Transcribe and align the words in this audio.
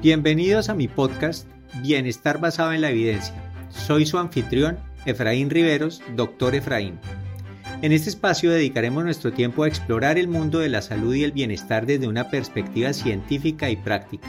Bienvenidos 0.00 0.68
a 0.68 0.74
mi 0.74 0.86
podcast 0.86 1.48
Bienestar 1.82 2.40
basado 2.40 2.72
en 2.72 2.80
la 2.80 2.90
evidencia. 2.90 3.34
Soy 3.68 4.06
su 4.06 4.18
anfitrión, 4.18 4.78
Efraín 5.06 5.50
Riveros, 5.50 6.02
doctor 6.14 6.54
Efraín. 6.54 6.98
En 7.82 7.90
este 7.90 8.10
espacio 8.10 8.50
dedicaremos 8.50 9.02
nuestro 9.02 9.32
tiempo 9.32 9.64
a 9.64 9.68
explorar 9.68 10.18
el 10.18 10.28
mundo 10.28 10.60
de 10.60 10.68
la 10.68 10.82
salud 10.82 11.14
y 11.14 11.24
el 11.24 11.32
bienestar 11.32 11.86
desde 11.86 12.06
una 12.06 12.30
perspectiva 12.30 12.92
científica 12.92 13.70
y 13.70 13.76
práctica. 13.76 14.28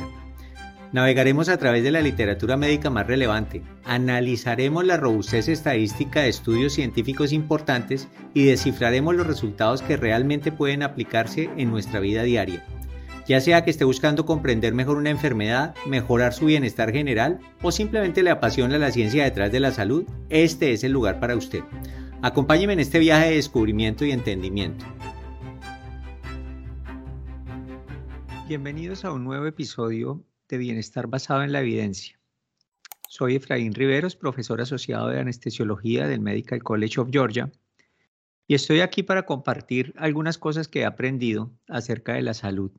Navegaremos 0.91 1.49
a 1.49 1.57
través 1.57 1.83
de 1.83 1.91
la 1.91 2.01
literatura 2.01 2.57
médica 2.57 2.89
más 2.89 3.05
relevante, 3.05 3.63
analizaremos 3.83 4.85
la 4.85 4.97
robustez 4.97 5.49
estadística 5.49 6.21
de 6.21 6.29
estudios 6.29 6.73
científicos 6.73 7.31
importantes 7.31 8.07
y 8.33 8.43
descifraremos 8.43 9.15
los 9.15 9.27
resultados 9.27 9.81
que 9.81 9.97
realmente 9.97 10.51
pueden 10.51 10.83
aplicarse 10.83 11.49
en 11.57 11.71
nuestra 11.71 11.99
vida 11.99 12.23
diaria 12.23 12.63
ya 13.25 13.39
sea 13.39 13.63
que 13.63 13.71
esté 13.71 13.85
buscando 13.85 14.25
comprender 14.25 14.73
mejor 14.73 14.97
una 14.97 15.09
enfermedad, 15.09 15.75
mejorar 15.87 16.33
su 16.33 16.45
bienestar 16.45 16.91
general 16.91 17.39
o 17.61 17.71
simplemente 17.71 18.21
le 18.21 18.31
apasiona 18.31 18.77
la 18.77 18.91
ciencia 18.91 19.23
detrás 19.23 19.51
de 19.51 19.61
la 19.61 19.71
salud, 19.71 20.05
este 20.29 20.73
es 20.73 20.83
el 20.83 20.91
lugar 20.91 21.19
para 21.19 21.35
usted. 21.35 21.63
Acompáñeme 22.21 22.73
en 22.73 22.79
este 22.79 22.99
viaje 22.99 23.29
de 23.29 23.35
descubrimiento 23.35 24.05
y 24.05 24.11
entendimiento. 24.11 24.85
Bienvenidos 28.47 29.05
a 29.05 29.13
un 29.13 29.23
nuevo 29.23 29.45
episodio 29.45 30.25
de 30.49 30.57
Bienestar 30.57 31.07
basado 31.07 31.43
en 31.43 31.53
la 31.53 31.61
evidencia. 31.61 32.19
Soy 33.07 33.35
Efraín 33.35 33.73
Riveros, 33.73 34.17
profesor 34.17 34.59
asociado 34.59 35.07
de 35.07 35.19
anestesiología 35.19 36.07
del 36.07 36.19
Medical 36.19 36.61
College 36.61 36.99
of 36.99 37.09
Georgia, 37.11 37.51
y 38.47 38.55
estoy 38.55 38.81
aquí 38.81 39.03
para 39.03 39.25
compartir 39.25 39.93
algunas 39.95 40.37
cosas 40.37 40.67
que 40.67 40.81
he 40.81 40.85
aprendido 40.85 41.53
acerca 41.67 42.13
de 42.13 42.21
la 42.21 42.33
salud 42.33 42.71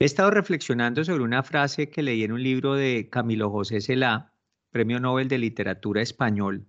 He 0.00 0.06
estado 0.06 0.32
reflexionando 0.32 1.04
sobre 1.04 1.22
una 1.22 1.44
frase 1.44 1.88
que 1.88 2.02
leí 2.02 2.24
en 2.24 2.32
un 2.32 2.42
libro 2.42 2.74
de 2.74 3.08
Camilo 3.10 3.48
José 3.50 3.80
Celá, 3.80 4.32
Premio 4.70 4.98
Nobel 4.98 5.28
de 5.28 5.38
Literatura 5.38 6.02
Español. 6.02 6.66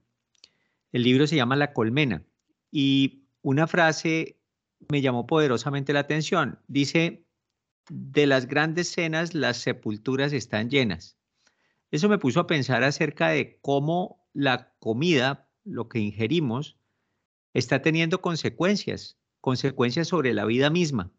El 0.92 1.02
libro 1.02 1.26
se 1.26 1.36
llama 1.36 1.56
La 1.56 1.74
Colmena 1.74 2.24
y 2.72 3.24
una 3.42 3.66
frase 3.66 4.38
me 4.90 5.02
llamó 5.02 5.26
poderosamente 5.26 5.92
la 5.92 6.02
atención. 6.02 6.60
Dice, 6.68 7.26
de 7.90 8.28
las 8.28 8.46
grandes 8.46 8.92
cenas 8.92 9.34
las 9.34 9.58
sepulturas 9.58 10.32
están 10.32 10.70
llenas. 10.70 11.18
Eso 11.90 12.08
me 12.10 12.20
puso 12.20 12.42
a 12.42 12.48
pensar 12.48 12.84
acerca 12.84 13.30
de 13.30 13.58
cómo 13.62 14.24
la 14.34 14.72
comida, 14.78 15.50
lo 15.64 15.90
que 15.90 15.98
ingerimos, 15.98 16.78
está 17.56 17.82
teniendo 17.82 18.22
consecuencias, 18.22 19.18
consecuencias 19.42 20.10
sobre 20.10 20.32
la 20.36 20.46
vida 20.46 20.70
misma. 20.70 21.12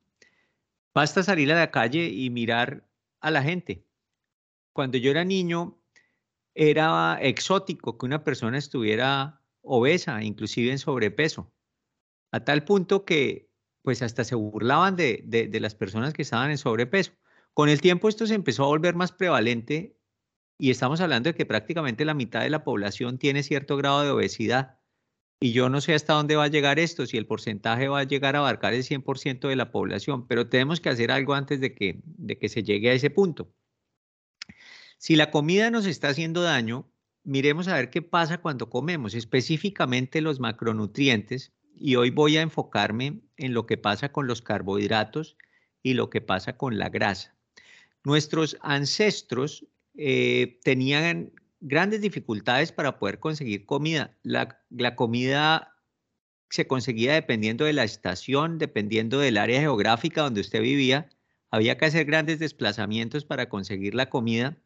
Basta 0.97 1.23
salir 1.23 1.53
a 1.53 1.57
la 1.57 1.71
calle 1.71 2.09
y 2.09 2.31
mirar 2.31 2.89
a 3.21 3.31
la 3.31 3.43
gente. 3.43 3.85
Cuando 4.73 4.97
yo 4.97 5.11
era 5.11 5.27
niño, 5.27 5.79
era 6.55 7.19
exótico 7.21 7.99
que 7.99 8.07
una 8.07 8.25
persona 8.25 8.57
estuviera 8.57 9.43
obesa, 9.61 10.23
inclusive 10.23 10.71
en 10.71 10.79
sobrepeso, 10.79 11.53
a 12.33 12.41
tal 12.41 12.65
punto 12.65 13.05
que 13.05 13.51
pues 13.83 14.01
hasta 14.01 14.25
se 14.25 14.37
burlaban 14.37 14.97
de, 14.97 15.23
de, 15.27 15.61
las 15.61 15.75
personas 15.75 16.15
que 16.15 16.23
estaban 16.23 16.51
en 16.51 16.57
sobrepeso. 16.57 17.13
Con 17.53 17.69
el 17.69 17.83
tiempo 17.83 18.09
esto 18.09 18.27
se 18.27 18.35
empezó 18.35 18.65
a 18.65 18.69
volver 18.69 18.95
más 18.95 19.13
prevalente 19.13 20.01
y 20.57 20.71
estamos 20.71 21.03
hablando 21.03 21.29
de 21.29 21.35
que 21.35 21.45
prácticamente 21.45 22.07
la 22.07 22.15
mitad 22.15 22.41
de 22.41 22.49
la 22.49 22.65
población 22.65 23.19
tiene 23.19 23.43
cierto 23.43 23.77
grado 23.77 24.03
de 24.03 24.13
obesidad. 24.13 24.76
Y 25.39 25.53
yo 25.53 25.69
no 25.69 25.81
sé 25.81 25.95
hasta 25.95 26.15
dónde 26.15 26.37
va 26.37 26.45
a 26.45 26.49
llegar 26.49 26.79
esto, 26.79 27.07
si 27.07 27.19
el 27.19 27.27
porcentaje 27.27 27.89
va 27.89 28.01
a 28.01 28.05
llegar 28.05 28.37
a 28.37 28.39
abarcar 28.39 28.73
el 28.73 28.83
100% 28.83 29.49
de 29.49 29.57
la 29.57 29.71
población, 29.71 30.27
pero 30.27 30.49
tenemos 30.49 30.81
que 30.81 30.89
hacer 30.89 31.11
algo 31.11 31.35
antes 31.35 31.61
de 31.61 31.75
que, 31.75 32.01
de 32.05 32.39
que 32.39 32.49
se 32.49 32.63
llegue 32.63 32.91
a 32.91 32.95
ese 32.95 33.11
punto. 33.11 33.53
Si 34.99 35.15
la 35.15 35.31
comida 35.31 35.71
nos 35.71 35.85
está 35.85 36.09
haciendo 36.09 36.43
daño, 36.43 36.91
miremos 37.23 37.69
a 37.69 37.75
ver 37.75 37.91
qué 37.91 38.01
pasa 38.01 38.39
cuando 38.39 38.71
comemos, 38.71 39.15
específicamente 39.15 40.23
los 40.23 40.41
macronutrientes, 40.41 41.53
y 41.75 41.97
hoy 41.97 42.09
voy 42.09 42.39
a 42.39 42.43
enfocarme 42.43 43.21
en 43.37 43.53
lo 43.53 43.67
que 43.67 43.77
pasa 43.77 44.11
con 44.11 44.27
los 44.27 44.41
carbohidratos 44.41 45.37
y 45.83 45.93
lo 45.95 46.09
que 46.09 46.23
pasa 46.23 46.57
con 46.57 46.79
la 46.79 46.89
grasa. 46.89 47.37
Nuestros 48.03 48.57
ancestros 48.63 49.67
eh, 49.95 50.59
tenían 50.63 51.33
grandes 51.61 52.01
dificultades 52.01 52.73
para 52.73 52.99
poder 52.99 53.19
conseguir 53.19 53.67
comida. 53.67 54.17
La, 54.23 54.95
comida 54.95 55.75
se 56.51 56.67
conseguía 56.67 57.15
dependiendo 57.15 57.65
de 57.65 57.73
la 57.73 57.85
estación, 57.85 58.59
dependiendo 58.59 59.19
del 59.19 59.39
área 59.39 59.61
geográfica 59.61 60.23
donde 60.23 60.41
usted 60.41 60.61
vivía. 60.61 61.09
Había 61.51 61.79
que 61.79 61.87
hacer 61.87 62.05
grandes 62.05 62.39
desplazamientos 62.39 63.25
para 63.25 63.49
conseguir 63.49 63.95
la 63.95 64.11
comida. 64.11 64.57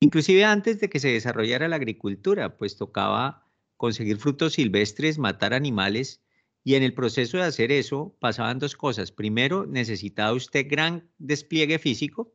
Inclusive 0.00 0.44
antes 0.44 0.80
de 0.80 0.88
que 0.88 1.00
se 1.00 1.08
desarrollara 1.08 1.68
la 1.68 1.76
agricultura, 1.76 2.56
pues 2.56 2.76
tocaba 2.76 3.46
conseguir 3.76 4.18
frutos 4.18 4.54
silvestres, 4.54 5.18
matar 5.18 5.54
animales. 5.54 6.22
Y 6.62 6.76
en 6.76 6.82
el 6.82 6.94
proceso 6.94 7.36
de 7.36 7.42
hacer 7.42 7.72
eso 7.72 8.16
pasaban 8.20 8.58
dos 8.58 8.74
cosas. 8.74 9.12
Primero, 9.12 9.66
necesitaba 9.66 10.32
usted 10.32 10.66
gran 10.68 11.10
despliegue 11.18 11.78
físico, 11.78 12.32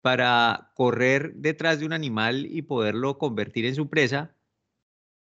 para 0.00 0.72
correr 0.74 1.34
detrás 1.34 1.80
de 1.80 1.86
un 1.86 1.92
animal 1.92 2.46
y 2.46 2.62
poderlo 2.62 3.18
convertir 3.18 3.66
en 3.66 3.74
su 3.74 3.88
presa, 3.88 4.34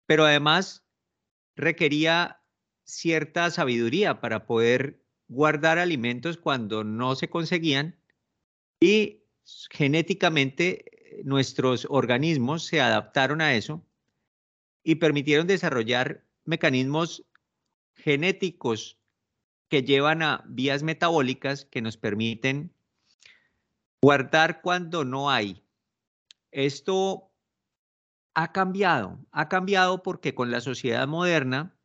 pero 0.06 0.26
además 0.26 0.86
requería 1.56 2.42
cierta 2.84 3.52
sabiduría 3.52 4.22
para 4.22 4.46
poder 4.46 5.02
guardar 5.28 5.78
alimentos 5.80 6.38
cuando 6.38 6.84
no 6.84 7.16
se 7.16 7.30
conseguían 7.30 8.00
y 8.80 9.24
genéticamente 9.72 11.22
nuestros 11.24 11.88
organismos 11.90 12.64
se 12.64 12.80
adaptaron 12.80 13.42
a 13.42 13.56
eso 13.56 13.84
y 14.84 14.96
permitieron 14.96 15.48
desarrollar 15.48 16.24
mecanismos 16.46 17.26
genéticos 17.96 18.98
que 19.68 19.84
llevan 19.84 20.22
a 20.22 20.46
vías 20.48 20.84
metabólicas 20.84 21.66
que 21.66 21.82
nos 21.82 21.98
permiten 21.98 22.72
Guardar 24.02 24.62
cuando 24.62 25.04
no 25.04 25.30
hay. 25.30 25.64
Esto 26.52 27.32
ha 28.36 28.52
cambiado, 28.52 29.20
ha 29.32 29.50
cambiado 29.50 30.04
porque 30.04 30.36
con 30.36 30.52
la 30.52 30.62
sociedad 30.62 31.08
moderna 31.08 31.76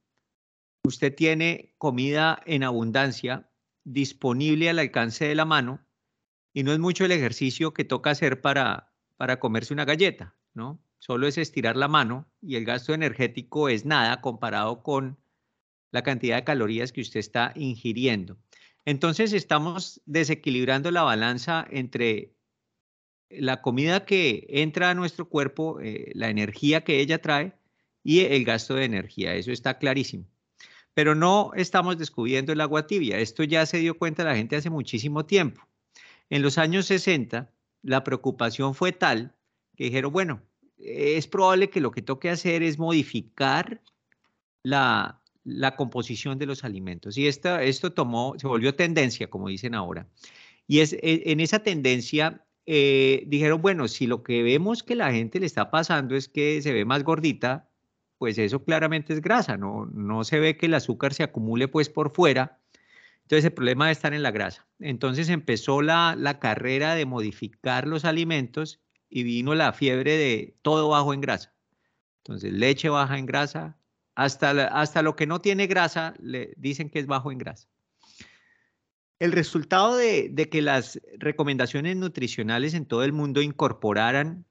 usted 0.84 1.14
tiene 1.14 1.74
comida 1.78 2.42
en 2.44 2.62
abundancia 2.62 3.50
disponible 3.84 4.68
al 4.68 4.78
alcance 4.78 5.24
de 5.24 5.34
la 5.34 5.44
mano 5.44 5.86
y 6.52 6.62
no 6.62 6.72
es 6.72 6.78
mucho 6.78 7.04
el 7.06 7.12
ejercicio 7.12 7.72
que 7.72 7.84
toca 7.84 8.10
hacer 8.10 8.42
para, 8.42 8.92
para 9.16 9.40
comerse 9.40 9.72
una 9.72 9.86
galleta, 9.86 10.36
¿no? 10.52 10.84
Solo 10.98 11.26
es 11.26 11.38
estirar 11.38 11.76
la 11.76 11.88
mano 11.88 12.30
y 12.40 12.56
el 12.56 12.64
gasto 12.64 12.92
energético 12.92 13.68
es 13.68 13.84
nada 13.86 14.20
comparado 14.20 14.82
con 14.82 15.18
la 15.90 16.02
cantidad 16.02 16.36
de 16.36 16.44
calorías 16.44 16.92
que 16.92 17.00
usted 17.00 17.20
está 17.20 17.52
ingiriendo. 17.56 18.38
Entonces 18.84 19.32
estamos 19.32 20.00
desequilibrando 20.06 20.90
la 20.90 21.02
balanza 21.02 21.66
entre 21.70 22.34
la 23.30 23.62
comida 23.62 24.04
que 24.04 24.46
entra 24.48 24.90
a 24.90 24.94
nuestro 24.94 25.28
cuerpo, 25.28 25.80
eh, 25.80 26.10
la 26.14 26.28
energía 26.28 26.82
que 26.82 27.00
ella 27.00 27.20
trae 27.20 27.54
y 28.02 28.20
el 28.20 28.44
gasto 28.44 28.74
de 28.74 28.84
energía. 28.84 29.34
Eso 29.34 29.52
está 29.52 29.78
clarísimo. 29.78 30.26
Pero 30.94 31.14
no 31.14 31.52
estamos 31.54 31.96
descubriendo 31.96 32.52
el 32.52 32.60
agua 32.60 32.86
tibia. 32.86 33.18
Esto 33.18 33.44
ya 33.44 33.64
se 33.64 33.78
dio 33.78 33.96
cuenta 33.96 34.24
la 34.24 34.36
gente 34.36 34.56
hace 34.56 34.68
muchísimo 34.68 35.24
tiempo. 35.24 35.66
En 36.28 36.42
los 36.42 36.58
años 36.58 36.86
60, 36.86 37.50
la 37.82 38.04
preocupación 38.04 38.74
fue 38.74 38.92
tal 38.92 39.34
que 39.76 39.84
dijeron, 39.84 40.12
bueno, 40.12 40.42
es 40.78 41.26
probable 41.28 41.70
que 41.70 41.80
lo 41.80 41.92
que 41.92 42.02
toque 42.02 42.28
hacer 42.28 42.62
es 42.62 42.78
modificar 42.78 43.80
la, 44.62 45.21
la 45.44 45.76
composición 45.76 46.38
de 46.38 46.46
los 46.46 46.64
alimentos. 46.64 47.18
Y 47.18 47.26
esta, 47.26 47.62
esto 47.62 47.92
tomó, 47.92 48.34
se 48.38 48.46
volvió 48.46 48.74
tendencia, 48.74 49.28
como 49.28 49.48
dicen 49.48 49.74
ahora. 49.74 50.08
Y 50.66 50.80
es, 50.80 50.92
e, 50.94 51.22
en 51.26 51.40
esa 51.40 51.60
tendencia 51.60 52.44
eh, 52.66 53.24
dijeron, 53.26 53.60
bueno, 53.60 53.88
si 53.88 54.06
lo 54.06 54.22
que 54.22 54.42
vemos 54.42 54.82
que 54.82 54.94
la 54.94 55.12
gente 55.12 55.40
le 55.40 55.46
está 55.46 55.70
pasando 55.70 56.16
es 56.16 56.28
que 56.28 56.62
se 56.62 56.72
ve 56.72 56.84
más 56.84 57.02
gordita, 57.02 57.68
pues 58.18 58.38
eso 58.38 58.64
claramente 58.64 59.12
es 59.12 59.20
grasa, 59.20 59.56
no, 59.56 59.86
no 59.86 60.22
se 60.22 60.38
ve 60.38 60.56
que 60.56 60.66
el 60.66 60.74
azúcar 60.74 61.12
se 61.12 61.24
acumule 61.24 61.66
pues 61.66 61.88
por 61.88 62.14
fuera. 62.14 62.60
Entonces 63.22 63.46
el 63.46 63.52
problema 63.52 63.86
debe 63.86 63.92
estar 63.92 64.14
en 64.14 64.22
la 64.22 64.30
grasa. 64.30 64.66
Entonces 64.78 65.28
empezó 65.28 65.82
la, 65.82 66.14
la 66.16 66.38
carrera 66.38 66.94
de 66.94 67.06
modificar 67.06 67.88
los 67.88 68.04
alimentos 68.04 68.80
y 69.08 69.24
vino 69.24 69.54
la 69.54 69.72
fiebre 69.72 70.16
de 70.16 70.56
todo 70.62 70.88
bajo 70.88 71.14
en 71.14 71.20
grasa. 71.20 71.52
Entonces 72.18 72.52
leche 72.52 72.88
baja 72.88 73.18
en 73.18 73.26
grasa, 73.26 73.76
hasta, 74.14 74.50
hasta 74.68 75.02
lo 75.02 75.16
que 75.16 75.26
no 75.26 75.40
tiene 75.40 75.66
grasa 75.66 76.14
le 76.20 76.54
dicen 76.56 76.90
que 76.90 76.98
es 76.98 77.06
bajo 77.06 77.32
en 77.32 77.38
grasa. 77.38 77.68
El 79.18 79.32
resultado 79.32 79.96
de, 79.96 80.28
de, 80.30 80.48
que 80.48 80.62
las 80.62 81.00
recomendaciones 81.18 81.96
nutricionales 81.96 82.74
en 82.74 82.86
todo 82.86 83.04
el 83.04 83.12
mundo 83.12 83.40
incorporaran 83.40 84.46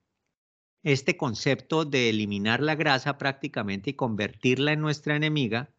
este 0.83 1.17
concepto 1.17 1.85
de 1.85 2.09
eliminar 2.09 2.61
la 2.61 2.75
grasa 2.75 3.17
prácticamente 3.17 3.91
y 3.91 3.93
convertirla 3.93 4.71
en 4.71 4.81
nuestra 4.81 5.15
enemiga 5.15 5.73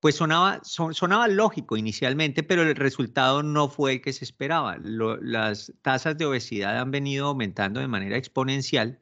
pues 0.00 0.14
sonaba, 0.14 0.60
sonaba 0.62 1.26
lógico 1.26 1.76
inicialmente, 1.76 2.42
pero 2.42 2.62
el 2.62 2.76
resultado 2.76 3.42
no 3.42 3.68
fue 3.68 3.94
el 3.94 4.00
que 4.00 4.12
se 4.12 4.24
esperaba. 4.24 4.78
las 4.78 5.72
tasas 5.82 6.16
de 6.18 6.26
obesidad 6.26 6.78
han 6.78 6.90
venido 6.90 7.26
aumentando 7.26 7.80
de 7.80 7.88
manera 7.88 8.16
exponencial. 8.16 9.00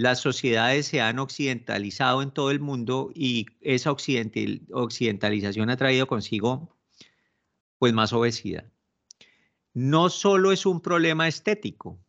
Las 0.00 0.20
sociedades 0.20 0.86
se 0.86 1.02
han 1.02 1.18
occidentalizado 1.18 2.22
en 2.22 2.30
todo 2.30 2.50
el 2.50 2.58
mundo 2.58 3.10
y 3.14 3.44
esa 3.60 3.92
occidentalización 3.92 5.68
ha 5.68 5.76
traído 5.76 6.06
consigo 6.06 6.74
pues 7.78 7.92
más 7.92 8.14
obesidad. 8.14 8.64
No 9.74 10.08
solo 10.08 10.52
es 10.52 10.64
un 10.64 10.80
problema 10.80 11.28
estético, 11.28 12.00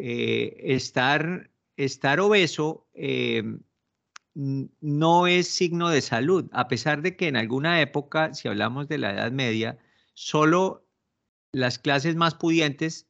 eh, 0.00 0.56
estar, 0.64 1.48
obeso 2.18 2.88
eh, 2.94 3.44
no 4.34 5.28
es 5.28 5.46
signo 5.46 5.90
de 5.90 6.00
salud, 6.02 6.50
a 6.50 6.66
pesar 6.66 7.00
de 7.00 7.16
que 7.16 7.28
en 7.28 7.36
alguna 7.36 7.80
época, 7.80 8.34
si 8.34 8.48
hablamos 8.48 8.88
de 8.88 8.98
la 8.98 9.12
Edad 9.12 9.30
Media, 9.30 9.78
solo 10.14 10.84
las 11.52 11.78
clases 11.78 12.16
más 12.16 12.34
pudientes 12.34 13.06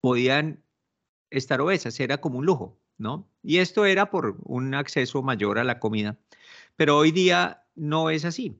podían 0.00 0.64
estar 1.30 1.60
obesas, 1.60 2.00
era 2.00 2.18
como 2.18 2.38
un 2.38 2.46
lujo, 2.46 2.80
¿no? 2.98 3.28
Y 3.42 3.58
esto 3.58 3.84
era 3.84 4.10
por 4.10 4.36
un 4.44 4.74
acceso 4.74 5.22
mayor 5.22 5.58
a 5.58 5.64
la 5.64 5.78
comida. 5.78 6.18
Pero 6.76 6.96
hoy 6.96 7.12
día 7.12 7.64
no 7.74 8.10
es 8.10 8.24
así. 8.24 8.58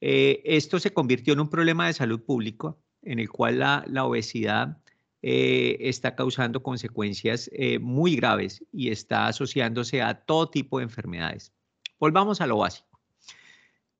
Eh, 0.00 0.42
esto 0.44 0.78
se 0.78 0.92
convirtió 0.92 1.32
en 1.32 1.40
un 1.40 1.50
problema 1.50 1.86
de 1.86 1.92
salud 1.92 2.20
pública 2.22 2.74
en 3.02 3.18
el 3.18 3.30
cual 3.30 3.58
la, 3.58 4.04
obesidad 4.04 4.78
eh, 5.22 5.76
está 5.80 6.14
causando 6.14 6.62
consecuencias 6.62 7.50
eh, 7.52 7.78
muy 7.78 8.16
graves 8.16 8.64
y 8.72 8.90
está 8.90 9.26
asociándose 9.26 10.02
a 10.02 10.14
todo 10.14 10.50
tipo 10.50 10.78
de 10.78 10.84
enfermedades. 10.84 11.52
Volvamos 11.98 12.40
a 12.40 12.46
lo 12.46 12.58
básico. 12.58 13.00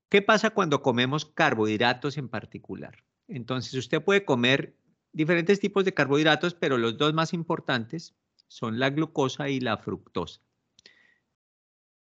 ¿Qué 0.08 0.22
pasa 0.22 0.50
cuando 0.50 0.82
comemos 0.82 1.24
carbohidratos 1.24 2.18
en 2.18 2.28
particular? 2.28 3.04
Entonces, 3.28 3.74
usted 3.74 4.02
puede 4.02 4.24
comer 4.24 4.74
diferentes 5.12 5.60
tipos 5.60 5.84
de 5.84 5.94
carbohidratos, 5.94 6.54
pero 6.54 6.78
los 6.78 6.96
dos 6.96 7.14
más 7.14 7.32
importantes 7.32 8.14
son 8.50 8.80
la 8.80 8.90
glucosa 8.90 9.48
y 9.48 9.60
la 9.60 9.76
fructosa. 9.76 10.40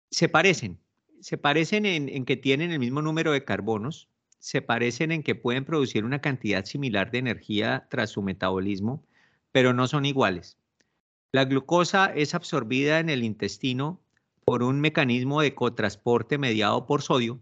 Se 0.09 0.29
parecen, 0.29 0.79
se 1.19 1.37
parecen 1.37 1.85
en, 1.85 2.07
en 2.07 2.23
que 2.23 2.37
tienen 2.37 2.71
el 2.71 2.79
mismo 2.79 3.01
número 3.01 3.33
de 3.33 3.43
carbonos, 3.43 4.07
se 4.39 4.61
parecen 4.61 5.11
en 5.11 5.23
que 5.23 5.35
pueden 5.35 5.65
producir 5.65 6.05
una 6.05 6.21
cantidad 6.21 6.63
similar 6.63 7.11
de 7.11 7.17
energía 7.17 7.85
tras 7.89 8.11
su 8.11 8.21
metabolismo, 8.21 9.03
pero 9.51 9.73
no 9.73 9.87
son 9.87 10.05
iguales. 10.05 10.57
La 11.33 11.43
glucosa 11.43 12.05
es 12.15 12.33
absorbida 12.33 12.99
en 12.99 13.09
el 13.09 13.25
intestino 13.25 13.99
por 14.45 14.63
un 14.63 14.79
mecanismo 14.79 15.41
de 15.41 15.53
cotransporte 15.53 16.37
mediado 16.37 16.85
por 16.85 17.01
sodio 17.01 17.41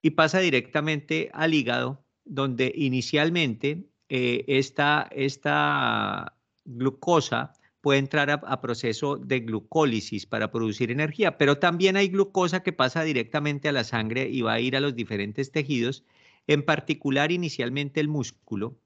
y 0.00 0.12
pasa 0.12 0.38
directamente 0.38 1.30
al 1.34 1.52
hígado, 1.52 2.02
donde 2.24 2.72
inicialmente 2.74 3.84
eh, 4.08 4.46
esta, 4.48 5.06
esta 5.12 6.34
glucosa 6.64 7.52
puede 7.84 7.98
entrar 7.98 8.30
a, 8.30 8.60
proceso 8.62 9.18
de 9.18 9.40
glucólisis 9.40 10.24
para 10.24 10.50
producir 10.50 10.90
energía, 10.90 11.36
pero 11.36 11.58
también 11.58 11.98
hay 11.98 12.08
glucosa 12.08 12.62
que 12.62 12.72
pasa 12.72 13.04
directamente 13.04 13.68
a 13.68 13.72
la 13.72 13.84
sangre 13.84 14.26
y 14.30 14.40
va 14.40 14.54
a 14.54 14.60
ir 14.60 14.74
a 14.74 14.80
los 14.80 14.96
diferentes 14.96 15.52
tejidos, 15.52 16.02
en 16.46 16.62
particular 16.62 17.30
inicialmente 17.30 18.00
el 18.00 18.08
músculo, 18.08 18.78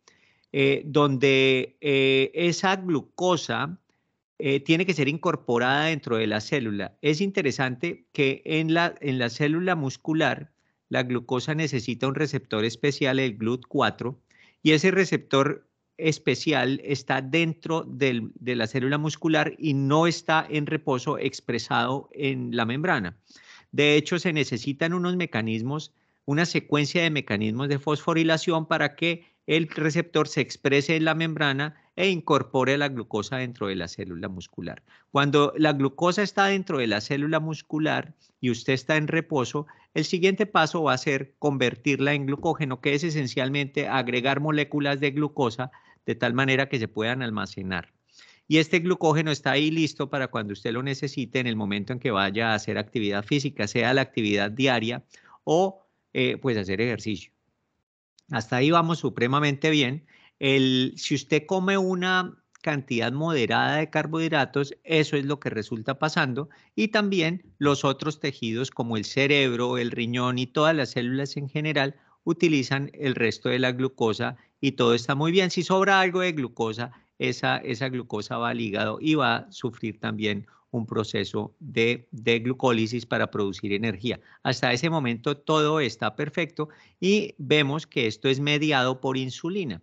eh, 0.50 0.82
donde 0.84 1.76
eh, 1.80 2.32
esa 2.34 2.74
glucosa 2.74 3.78
eh, 4.40 4.58
tiene 4.58 4.84
que 4.84 4.94
ser 4.94 5.06
incorporada 5.06 5.84
dentro 5.84 6.16
de 6.16 6.26
la 6.26 6.40
célula. 6.40 6.98
Es 7.00 7.20
interesante 7.20 8.04
que 8.12 8.42
en 8.44 8.74
la, 8.74 8.96
en 9.00 9.20
la 9.20 9.30
célula 9.30 9.76
muscular 9.76 10.50
la 10.88 11.04
glucosa 11.04 11.54
necesita 11.54 12.08
un 12.08 12.16
receptor 12.16 12.64
especial, 12.64 13.20
el 13.20 13.38
GLUT4, 13.38 14.16
y 14.64 14.72
ese 14.72 14.90
receptor 14.90 15.67
especial 15.98 16.80
está 16.84 17.20
dentro 17.20 17.84
de 17.84 18.30
la 18.56 18.66
célula 18.66 18.98
muscular 18.98 19.54
y 19.58 19.74
no 19.74 20.06
está 20.06 20.46
en 20.48 20.66
reposo 20.66 21.18
expresado 21.18 22.08
en 22.12 22.56
la 22.56 22.64
membrana. 22.64 23.16
De 23.72 23.96
hecho, 23.96 24.18
se 24.18 24.32
necesitan 24.32 24.94
unos 24.94 25.16
mecanismos, 25.16 25.92
una 26.24 26.46
secuencia 26.46 27.02
de 27.02 27.10
mecanismos 27.10 27.68
de 27.68 27.78
fosforilación 27.78 28.66
para 28.66 28.94
que 28.94 29.26
el 29.46 29.68
receptor 29.68 30.28
se 30.28 30.42
exprese 30.42 30.96
en 30.96 31.04
la 31.04 31.14
membrana 31.14 31.74
e 31.96 32.10
incorpore 32.10 32.78
la 32.78 32.88
glucosa 32.88 33.38
dentro 33.38 33.66
de 33.66 33.74
la 33.74 33.88
célula 33.88 34.28
muscular. 34.28 34.82
Cuando 35.10 35.52
la 35.56 35.72
glucosa 35.72 36.22
está 36.22 36.46
dentro 36.46 36.78
de 36.78 36.86
la 36.86 37.00
célula 37.00 37.40
muscular 37.40 38.14
y 38.40 38.50
usted 38.50 38.74
está 38.74 38.96
en 38.96 39.08
reposo, 39.08 39.66
el 39.94 40.04
siguiente 40.04 40.46
paso 40.46 40.82
va 40.82 40.92
a 40.92 40.98
ser 40.98 41.34
convertirla 41.38 42.12
en 42.12 42.26
glucógeno, 42.26 42.80
que 42.80 42.94
es 42.94 43.02
esencialmente 43.02 43.88
agregar 43.88 44.38
moléculas 44.38 45.00
de 45.00 45.10
glucosa 45.10 45.72
de 46.06 46.14
tal 46.14 46.34
manera 46.34 46.68
que 46.68 46.78
se 46.78 46.88
puedan 46.88 47.22
almacenar. 47.22 47.92
Y 48.46 48.56
este 48.56 48.78
glucógeno 48.78 49.30
está 49.30 49.52
ahí 49.52 49.70
listo 49.70 50.08
para 50.08 50.28
cuando 50.28 50.54
usted 50.54 50.72
lo 50.72 50.82
necesite 50.82 51.38
en 51.38 51.46
el 51.46 51.56
momento 51.56 51.92
en 51.92 52.00
que 52.00 52.10
vaya 52.10 52.52
a 52.52 52.54
hacer 52.54 52.78
actividad 52.78 53.22
física, 53.24 53.68
sea 53.68 53.92
la 53.92 54.00
actividad 54.00 54.50
diaria 54.50 55.04
o 55.44 55.86
eh, 56.14 56.38
pues 56.38 56.56
hacer 56.56 56.80
ejercicio. 56.80 57.30
Hasta 58.30 58.56
ahí 58.56 58.70
vamos 58.70 59.00
supremamente 59.00 59.68
bien. 59.68 60.06
El, 60.38 60.94
si 60.96 61.14
usted 61.14 61.44
come 61.46 61.76
una 61.76 62.42
cantidad 62.62 63.12
moderada 63.12 63.76
de 63.76 63.90
carbohidratos, 63.90 64.74
eso 64.84 65.16
es 65.16 65.24
lo 65.26 65.40
que 65.40 65.50
resulta 65.50 65.98
pasando. 65.98 66.48
Y 66.74 66.88
también 66.88 67.42
los 67.58 67.84
otros 67.84 68.20
tejidos 68.20 68.70
como 68.70 68.96
el 68.96 69.04
cerebro, 69.04 69.78
el 69.78 69.90
riñón 69.90 70.38
y 70.38 70.46
todas 70.46 70.74
las 70.74 70.90
células 70.90 71.36
en 71.36 71.48
general 71.48 71.96
utilizan 72.24 72.90
el 72.94 73.14
resto 73.14 73.48
de 73.48 73.58
la 73.58 73.72
glucosa 73.72 74.36
y 74.60 74.72
todo 74.72 74.94
está 74.94 75.14
muy 75.14 75.32
bien. 75.32 75.50
Si 75.50 75.62
sobra 75.62 76.00
algo 76.00 76.20
de 76.20 76.32
glucosa, 76.32 76.92
esa, 77.18 77.58
esa 77.58 77.88
glucosa 77.88 78.38
va 78.38 78.50
al 78.50 78.60
hígado 78.60 78.98
y 79.00 79.14
va 79.14 79.36
a 79.36 79.52
sufrir 79.52 79.98
también 79.98 80.46
un 80.70 80.86
proceso 80.86 81.54
de, 81.60 82.08
de, 82.10 82.40
glucólisis 82.40 83.06
para 83.06 83.30
producir 83.30 83.72
energía. 83.72 84.20
Hasta 84.42 84.72
ese 84.72 84.90
momento 84.90 85.36
todo 85.36 85.80
está 85.80 86.14
perfecto 86.14 86.68
y 87.00 87.34
vemos 87.38 87.86
que 87.86 88.06
esto 88.06 88.28
es 88.28 88.40
mediado 88.40 89.00
por 89.00 89.16
insulina. 89.16 89.82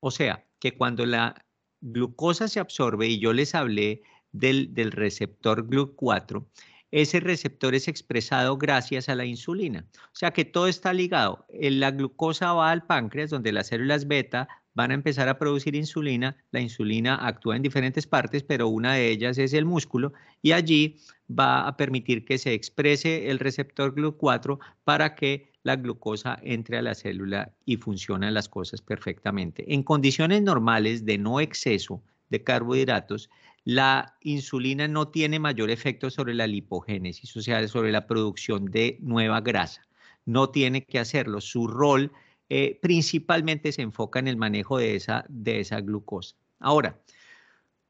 O 0.00 0.10
sea, 0.10 0.46
que 0.60 0.76
cuando 0.76 1.04
la 1.04 1.44
glucosa 1.80 2.48
se 2.48 2.60
absorbe, 2.60 3.08
y 3.08 3.18
yo 3.18 3.32
les 3.32 3.54
hablé 3.54 4.02
del, 4.32 4.72
del 4.72 4.92
receptor 4.92 5.68
GLUT4, 5.68 6.46
ese 6.94 7.18
receptor 7.18 7.74
es 7.74 7.88
expresado 7.88 8.56
gracias 8.56 9.08
a 9.08 9.16
la 9.16 9.24
insulina. 9.24 9.84
O 9.92 10.14
sea 10.14 10.30
que 10.30 10.44
todo 10.44 10.68
está 10.68 10.92
ligado. 10.92 11.44
La 11.52 11.90
glucosa 11.90 12.52
va 12.52 12.70
al 12.70 12.86
páncreas, 12.86 13.30
donde 13.30 13.50
las 13.50 13.66
células 13.66 14.06
beta 14.06 14.46
van 14.74 14.92
a 14.92 14.94
empezar 14.94 15.28
a 15.28 15.36
producir 15.36 15.74
insulina. 15.74 16.36
La 16.52 16.60
insulina 16.60 17.16
actúa 17.16 17.56
en 17.56 17.62
diferentes 17.62 18.06
partes, 18.06 18.44
pero 18.44 18.68
una 18.68 18.94
de 18.94 19.10
ellas 19.10 19.38
es 19.38 19.54
el 19.54 19.64
músculo 19.64 20.12
y 20.40 20.52
allí 20.52 21.00
va 21.28 21.66
a 21.66 21.76
permitir 21.76 22.24
que 22.24 22.38
se 22.38 22.52
exprese 22.52 23.28
el 23.28 23.40
receptor 23.40 23.92
GLUT4 23.92 24.60
para 24.84 25.16
que 25.16 25.50
la 25.64 25.74
glucosa 25.74 26.38
entre 26.42 26.78
a 26.78 26.82
la 26.82 26.94
célula 26.94 27.50
y 27.64 27.76
funcionen 27.76 28.34
las 28.34 28.48
cosas 28.48 28.82
perfectamente. 28.82 29.64
En 29.74 29.82
condiciones 29.82 30.42
normales 30.42 31.04
de 31.04 31.18
no 31.18 31.40
exceso 31.40 32.04
de 32.30 32.44
carbohidratos, 32.44 33.30
la 33.64 34.16
insulina 34.20 34.88
no 34.88 35.08
tiene 35.08 35.38
mayor 35.38 35.70
efecto 35.70 36.10
sobre 36.10 36.34
la 36.34 36.46
lipogénesis, 36.46 37.34
o 37.36 37.42
sea, 37.42 37.66
sobre 37.66 37.92
la 37.92 38.06
producción 38.06 38.66
de 38.66 38.98
nueva 39.00 39.40
grasa. 39.40 39.82
No 40.26 40.50
tiene 40.50 40.84
que 40.84 40.98
hacerlo. 40.98 41.40
Su 41.40 41.66
rol 41.66 42.12
eh, 42.50 42.78
principalmente 42.82 43.72
se 43.72 43.82
enfoca 43.82 44.18
en 44.18 44.28
el 44.28 44.36
manejo 44.36 44.78
de 44.78 44.96
esa, 44.96 45.24
de 45.28 45.60
esa 45.60 45.80
glucosa. 45.80 46.36
Ahora, 46.60 47.00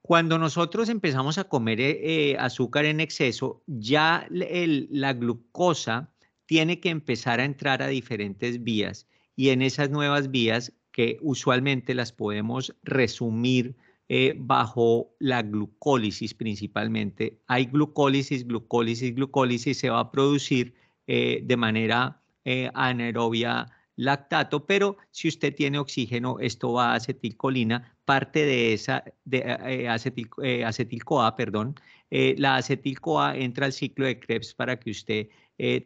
cuando 0.01 0.39
nosotros 0.39 0.89
empezamos 0.89 1.39
a 1.39 1.45
comer 1.45 1.81
eh, 1.81 2.31
eh, 2.31 2.37
azúcar 2.39 2.85
en 2.85 3.01
exceso, 3.01 3.63
ya 3.67 4.27
la 4.31 5.13
glucosa 5.15 6.13
tiene 6.47 6.79
que 6.79 6.91
empezar 6.91 7.41
a 7.41 7.45
entrar 7.45 7.83
a 7.83 7.89
diferentes 7.89 8.63
vías 8.63 9.09
y 9.35 9.49
en 9.49 9.63
esas 9.63 9.91
nuevas 9.91 10.31
vías 10.31 10.73
que 10.93 11.19
usualmente 11.23 11.95
las 11.95 12.13
podemos 12.13 12.77
resumir 12.85 13.75
eh, 14.07 14.35
bajo 14.37 15.15
la 15.19 15.41
glucólisis 15.41 16.35
principalmente. 16.35 17.41
Hay 17.47 17.65
glucólisis, 17.65 18.47
glucólisis, 18.47 19.15
glucólisis, 19.15 19.79
se 19.79 19.89
va 19.89 20.01
a 20.01 20.11
producir 20.11 20.75
eh, 21.07 21.41
de 21.43 21.57
manera 21.57 22.21
eh, 22.45 22.71
anaerobia 22.75 23.67
lactato, 23.97 24.67
pero 24.67 24.99
si 25.11 25.29
usted 25.29 25.55
tiene 25.55 25.79
oxígeno, 25.79 26.39
esto 26.39 26.75
va 26.75 26.93
a 26.93 26.97
acetilcolina, 26.97 27.97
parte 28.05 28.45
de 28.45 28.75
esa 28.75 29.05
de, 29.25 29.89
acetil, 29.89 30.29
acetil-CoA, 30.67 31.35
perdón, 31.35 31.77
la 32.11 32.57
acetil-CoA 32.57 33.39
entra 33.39 33.65
al 33.65 33.73
ciclo 33.73 34.05
de 34.05 34.21
Krebs 34.21 34.53
para 34.53 34.79
que 34.79 34.91
usted 34.91 35.29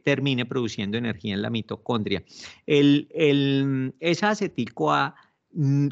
termine 0.03 0.45
produciendo 0.45 0.99
energía 0.99 1.35
en 1.35 1.43
la 1.43 1.51
mitocondria. 1.51 2.25
El, 2.67 3.09
el, 3.13 3.95
esa 4.01 4.31
acetil-CoA 4.31 5.15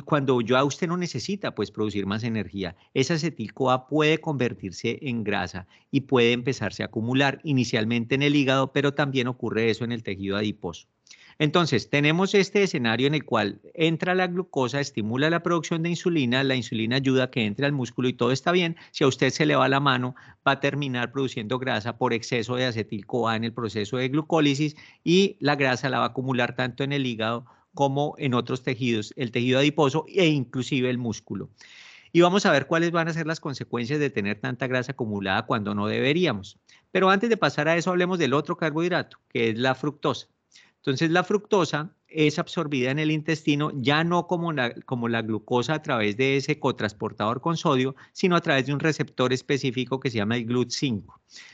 cuando 0.04 0.40
ya 0.42 0.62
usted 0.64 0.86
no 0.86 0.96
necesita 0.96 1.54
pues 1.54 1.70
producir 1.70 2.06
más 2.06 2.24
energía, 2.24 2.76
esa 2.94 3.14
acetil-CoA 3.14 3.88
puede 3.88 4.18
convertirse 4.18 4.98
en 5.02 5.24
grasa 5.24 5.66
y 5.90 6.02
puede 6.02 6.32
empezarse 6.32 6.82
a 6.82 6.86
acumular 6.86 7.40
inicialmente 7.42 8.14
en 8.14 8.22
el 8.22 8.36
hígado, 8.36 8.72
pero 8.72 8.94
también 8.94 9.28
ocurre 9.28 9.70
eso 9.70 9.84
en 9.84 9.92
el 9.92 10.02
tejido 10.02 10.36
adiposo. 10.36 10.88
Entonces, 11.38 11.90
tenemos 11.90 12.34
este 12.34 12.62
escenario 12.62 13.06
en 13.06 13.14
el 13.14 13.24
cual 13.24 13.60
entra 13.74 14.14
la 14.14 14.26
glucosa, 14.26 14.80
estimula 14.80 15.28
la 15.28 15.42
producción 15.42 15.82
de 15.82 15.90
insulina, 15.90 16.42
la 16.42 16.56
insulina 16.56 16.96
ayuda 16.96 17.24
a 17.24 17.30
que 17.30 17.44
entre 17.44 17.66
al 17.66 17.72
músculo 17.72 18.08
y 18.08 18.14
todo 18.14 18.32
está 18.32 18.52
bien. 18.52 18.76
Si 18.90 19.04
a 19.04 19.06
usted 19.06 19.28
se 19.30 19.44
le 19.44 19.54
va 19.54 19.68
la 19.68 19.80
mano, 19.80 20.14
va 20.46 20.52
a 20.52 20.60
terminar 20.60 21.12
produciendo 21.12 21.58
grasa 21.58 21.98
por 21.98 22.14
exceso 22.14 22.56
de 22.56 22.64
acetil-CoA 22.64 23.36
en 23.36 23.44
el 23.44 23.52
proceso 23.52 23.98
de 23.98 24.08
glucólisis 24.08 24.76
y 25.04 25.36
la 25.40 25.56
grasa 25.56 25.90
la 25.90 25.98
va 25.98 26.04
a 26.04 26.08
acumular 26.08 26.56
tanto 26.56 26.84
en 26.84 26.92
el 26.92 27.04
hígado 27.04 27.44
como 27.76 28.16
en 28.18 28.34
otros 28.34 28.64
tejidos, 28.64 29.14
el 29.16 29.30
tejido 29.30 29.60
adiposo 29.60 30.04
e 30.08 30.26
inclusive 30.26 30.90
el 30.90 30.98
músculo. 30.98 31.50
Y 32.12 32.22
vamos 32.22 32.46
a 32.46 32.50
ver 32.50 32.66
cuáles 32.66 32.90
van 32.90 33.06
a 33.06 33.12
ser 33.12 33.26
las 33.26 33.38
consecuencias 33.38 34.00
de 34.00 34.10
tener 34.10 34.40
tanta 34.40 34.66
grasa 34.66 34.92
acumulada 34.92 35.46
cuando 35.46 35.74
no 35.74 35.86
deberíamos. 35.86 36.58
Pero 36.90 37.10
antes 37.10 37.30
de 37.30 37.36
pasar 37.36 37.68
a 37.68 37.76
eso, 37.76 37.90
hablemos 37.90 38.18
del 38.18 38.32
otro 38.32 38.56
carbohidrato, 38.56 39.18
que 39.28 39.50
es 39.50 39.58
la 39.58 39.74
fructosa. 39.74 40.26
Entonces 40.76 41.10
la 41.10 41.24
fructosa 41.24 41.94
es 42.08 42.38
absorbida 42.38 42.90
en 42.90 42.98
el 42.98 43.10
intestino 43.10 43.70
ya 43.74 44.04
no 44.04 44.26
como 44.26 44.52
la, 44.52 44.72
como 44.86 45.08
la 45.08 45.22
glucosa 45.22 45.74
a 45.74 45.82
través 45.82 46.16
de 46.16 46.36
ese 46.36 46.58
cotransportador 46.58 47.40
con 47.40 47.56
sodio, 47.56 47.96
sino 48.12 48.36
a 48.36 48.40
través 48.40 48.66
de 48.66 48.72
un 48.72 48.80
receptor 48.80 49.32
específico 49.32 50.00
que 50.00 50.10
se 50.10 50.18
llama 50.18 50.36
el 50.36 50.46
GLUT5. 50.46 51.04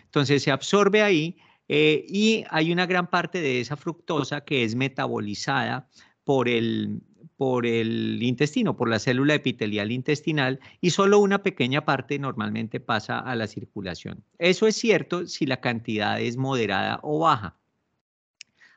Entonces 0.05 0.43
se 0.43 0.51
absorbe 0.53 1.03
ahí 1.03 1.37
eh, 1.69 2.05
y 2.09 2.45
hay 2.51 2.71
una 2.71 2.87
gran 2.87 3.09
parte 3.09 3.41
de 3.41 3.61
esa 3.61 3.77
fructosa 3.77 4.43
que 4.43 4.63
es 4.63 4.75
metabolizada 4.75 5.89
por 6.25 6.49
el, 6.49 7.01
por 7.37 7.67
el 7.67 8.23
intestino, 8.23 8.77
por 8.77 8.89
la 8.89 8.99
célula 8.99 9.35
epitelial 9.35 9.91
intestinal, 9.91 10.61
y 10.81 10.91
solo 10.91 11.19
una 11.19 11.43
pequeña 11.43 11.85
parte 11.85 12.19
normalmente 12.19 12.81
pasa 12.81 13.19
a 13.19 13.35
la 13.35 13.47
circulación. 13.47 14.23
Eso 14.39 14.67
es 14.67 14.77
cierto 14.77 15.27
si 15.27 15.47
la 15.47 15.61
cantidad 15.61 16.21
es 16.21 16.37
moderada 16.37 17.01
o 17.03 17.21
baja. 17.21 17.59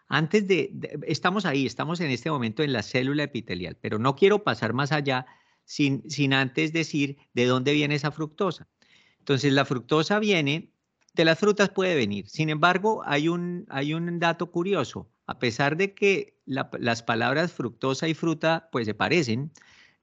Antes 0.08 0.48
de, 0.48 0.72
estamos 1.08 1.46
ahí, 1.46 1.66
estamos 1.66 2.00
en 2.00 2.12
este 2.12 2.30
momento 2.30 2.64
en 2.64 2.74
la 2.74 2.84
célula 2.84 3.24
epitelial, 3.24 3.78
pero 3.82 3.98
no 3.98 4.16
quiero 4.16 4.44
pasar 4.44 4.74
más 4.74 4.92
allá 4.92 5.26
sin, 5.66 6.08
sin 6.10 6.34
antes 6.34 6.74
decir 6.74 7.18
de 7.34 7.46
dónde 7.46 7.74
viene 7.74 7.96
esa 7.96 8.12
fructosa. 8.12 8.68
Entonces, 9.20 9.52
la 9.54 9.66
fructosa 9.66 10.20
viene, 10.20 10.72
de 11.16 11.26
las 11.26 11.40
frutas 11.40 11.70
puede 11.70 11.96
venir. 11.96 12.28
Sin 12.30 12.50
embargo, 12.50 13.02
hay 13.06 13.28
un, 13.28 13.66
hay 13.70 13.94
un 13.94 14.20
dato 14.20 14.52
curioso. 14.52 15.10
A 15.28 15.40
pesar 15.40 15.78
de 15.78 15.94
que 15.94 16.38
las 16.46 17.04
palabras 17.04 17.52
fructosa 17.52 18.08
y 18.08 18.14
fruta 18.14 18.70
pues 18.72 18.86
se 18.86 18.94
parecen, 18.94 19.52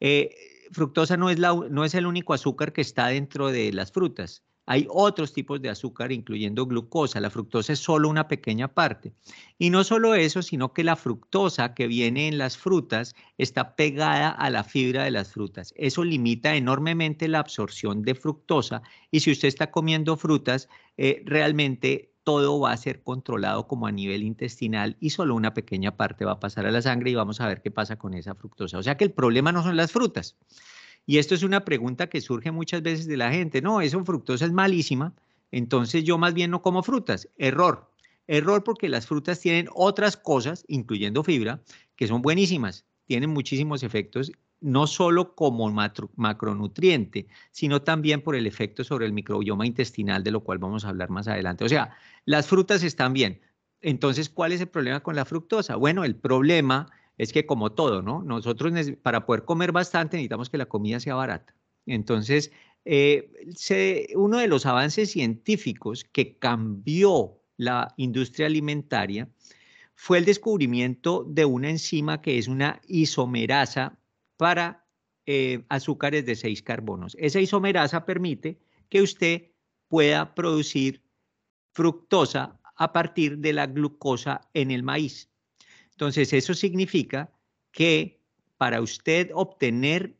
eh, 0.00 0.35
fructosa 0.73 1.17
no 1.17 1.31
es, 1.31 1.95
el 1.95 2.07
único 2.07 2.35
azúcar 2.35 2.73
que 2.73 2.81
está 2.81 3.09
dentro 3.09 3.49
de 3.52 3.73
las 3.73 3.93
frutas. 3.93 4.43
Hay 4.67 4.87
otros 4.88 5.33
tipos 5.33 5.61
de 5.61 5.71
azúcar, 5.71 6.12
incluyendo 6.12 6.67
glucosa. 6.67 7.21
La 7.21 7.31
fructosa 7.31 7.73
es 7.73 7.81
solo 7.81 8.09
una 8.09 8.29
pequeña 8.29 8.69
parte. 8.69 9.12
Y 9.59 9.71
no 9.71 9.83
solo 9.83 10.14
eso, 10.14 10.41
sino 10.41 10.73
que 10.73 10.85
la 10.85 10.95
fructosa 10.95 11.75
que 11.75 11.88
viene 11.88 12.29
en 12.29 12.38
las 12.38 12.57
frutas 12.57 13.14
está 13.38 13.75
pegada 13.75 14.31
a 14.31 14.50
la 14.50 14.62
fibra 14.62 15.02
de 15.02 15.11
las 15.11 15.33
frutas. 15.33 15.75
Eso 15.76 16.05
limita 16.05 16.55
enormemente 16.55 17.26
la 17.26 17.41
absorción 17.41 18.02
de 18.02 18.14
fructosa. 18.14 18.83
Y 19.11 19.21
si 19.21 19.33
usted 19.33 19.49
está 19.49 19.73
comiendo 19.73 20.17
frutas, 20.17 20.69
eh, 20.97 21.23
realmente 21.26 22.12
todo 22.25 22.61
va 22.61 22.73
a 22.73 22.76
ser 22.76 23.02
controlado 23.02 23.67
como 23.67 23.87
a 23.87 23.93
nivel 23.93 24.23
intestinal 24.23 24.97
y 25.00 25.11
solo 25.11 25.35
una 25.35 25.55
pequeña 25.55 25.97
parte 25.97 26.25
va 26.25 26.33
a 26.33 26.41
pasar 26.41 26.67
a 26.67 26.71
la 26.71 26.83
sangre 26.83 27.11
y 27.11 27.14
vamos 27.14 27.41
a 27.41 27.49
ver 27.49 27.62
qué 27.62 27.71
pasa 27.71 27.97
con 27.97 28.14
esa 28.14 28.35
fructosa. 28.35 28.79
O 28.79 28.83
sea 28.83 28.97
que 28.97 29.05
el 29.05 29.12
problema 29.12 29.52
no 29.52 29.62
son 29.62 29.76
las 29.76 29.93
frutas. 29.93 30.37
Y 31.05 31.19
esto 31.19 31.35
es 31.35 31.43
una 31.43 31.64
pregunta 31.64 32.09
que 32.09 32.21
surge 32.21 32.52
muchas 32.52 32.83
veces 32.83 33.07
de 33.07 33.17
la 33.17 33.33
gente. 33.33 33.61
No, 33.61 33.81
eso 33.81 34.05
fructosa 34.05 34.45
es 34.45 34.52
malísima, 34.52 35.14
entonces 35.50 36.05
yo 36.05 36.17
más 36.19 36.35
bien 36.35 36.50
no 36.50 36.62
como 36.62 36.83
frutas. 36.83 37.29
Error. 37.38 37.91
Error 38.29 38.62
porque 38.62 38.88
las 38.88 39.07
frutas 39.07 39.41
tienen 39.41 39.69
otras 39.75 40.17
cosas, 40.17 40.64
incluyendo 40.69 41.25
fibra, 41.25 41.61
que 41.97 42.07
son 42.07 42.23
buenísimas. 42.23 42.85
Tienen 43.07 43.31
muchísimos 43.31 43.83
efectos, 43.83 44.31
no 44.62 44.87
solo 44.87 45.35
como 45.35 45.71
macronutriente, 46.16 47.26
sino 47.50 47.83
también 47.83 48.23
por 48.23 48.37
el 48.37 48.47
efecto 48.47 48.85
sobre 48.85 49.07
el 49.07 49.12
microbioma 49.12 49.66
intestinal, 49.66 50.23
de 50.23 50.31
lo 50.31 50.40
cual 50.40 50.59
vamos 50.59 50.85
a 50.85 50.88
hablar 50.88 51.11
más 51.11 51.28
adelante. 51.28 51.64
O 51.64 51.69
sea, 51.69 51.97
las 52.25 52.47
frutas 52.47 52.83
están 52.83 53.12
bien. 53.12 53.40
Entonces, 53.81 54.31
¿cuál 54.31 54.52
es 54.52 54.61
el 54.61 54.69
problema 54.69 55.00
con 55.00 55.16
la 55.16 55.25
fructosa? 55.25 55.76
Bueno, 55.76 56.04
el 56.04 56.14
problema 56.14 56.87
es 57.19 57.33
que 57.33 57.45
como 57.45 57.73
todo, 57.73 58.02
¿no? 58.02 58.23
Nosotros 58.23 58.73
para 59.02 59.26
poder 59.26 59.45
comer 59.45 59.73
bastante 59.73 60.16
necesitamos 60.16 60.49
que 60.49 60.59
la 60.59 60.66
comida 60.66 61.00
sea 61.00 61.14
barata. 61.14 61.54
Entonces, 61.85 62.52
eh, 62.85 63.31
uno 64.14 64.38
de 64.38 64.49
los 64.49 64.66
avances 64.66 65.11
científicos 65.11 66.04
que 66.04 66.38
cambió 66.38 67.40
la 67.57 67.92
industria 67.97 68.47
alimentaria 68.47 69.28
fue 69.95 70.19
el 70.19 70.25
descubrimiento 70.25 71.25
de 71.28 71.45
una 71.45 71.71
enzima 71.71 72.21
que 72.23 72.38
es 72.38 72.49
una 72.49 72.81
isomerasa 72.88 73.99
para 74.43 74.85
eh, 75.25 75.65
azúcares 75.69 76.27
de 76.27 76.35
seis 76.35 76.63
carbonos. 76.63 77.17
Esa 77.21 77.39
isomerasa 77.39 78.05
permite 78.05 78.59
que 78.89 79.01
usted 79.01 79.53
pueda 79.87 80.35
producir 80.35 81.01
fructosa 81.73 82.59
a 82.75 82.93
partir 82.93 83.39
de 83.39 83.53
la 83.53 83.69
glucosa 83.69 84.41
en 84.53 84.73
el 84.73 84.83
maíz. 84.83 85.31
Entonces, 85.93 86.33
eso 86.33 86.55
significa 86.55 87.31
que 87.71 88.21
para 88.57 88.81
usted 88.81 89.31
obtener 89.33 90.17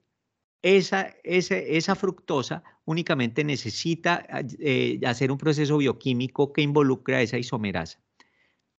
esa, 0.63 1.17
esa, 1.25 1.97
fructosa 1.97 2.63
únicamente 2.85 3.43
necesita 3.43 4.25
eh, 4.61 5.01
hacer 5.05 5.33
un 5.33 5.39
proceso 5.39 5.79
bioquímico 5.79 6.53
que 6.53 6.63
involucra 6.63 7.23
esa 7.23 7.39
isomerasa. 7.39 7.99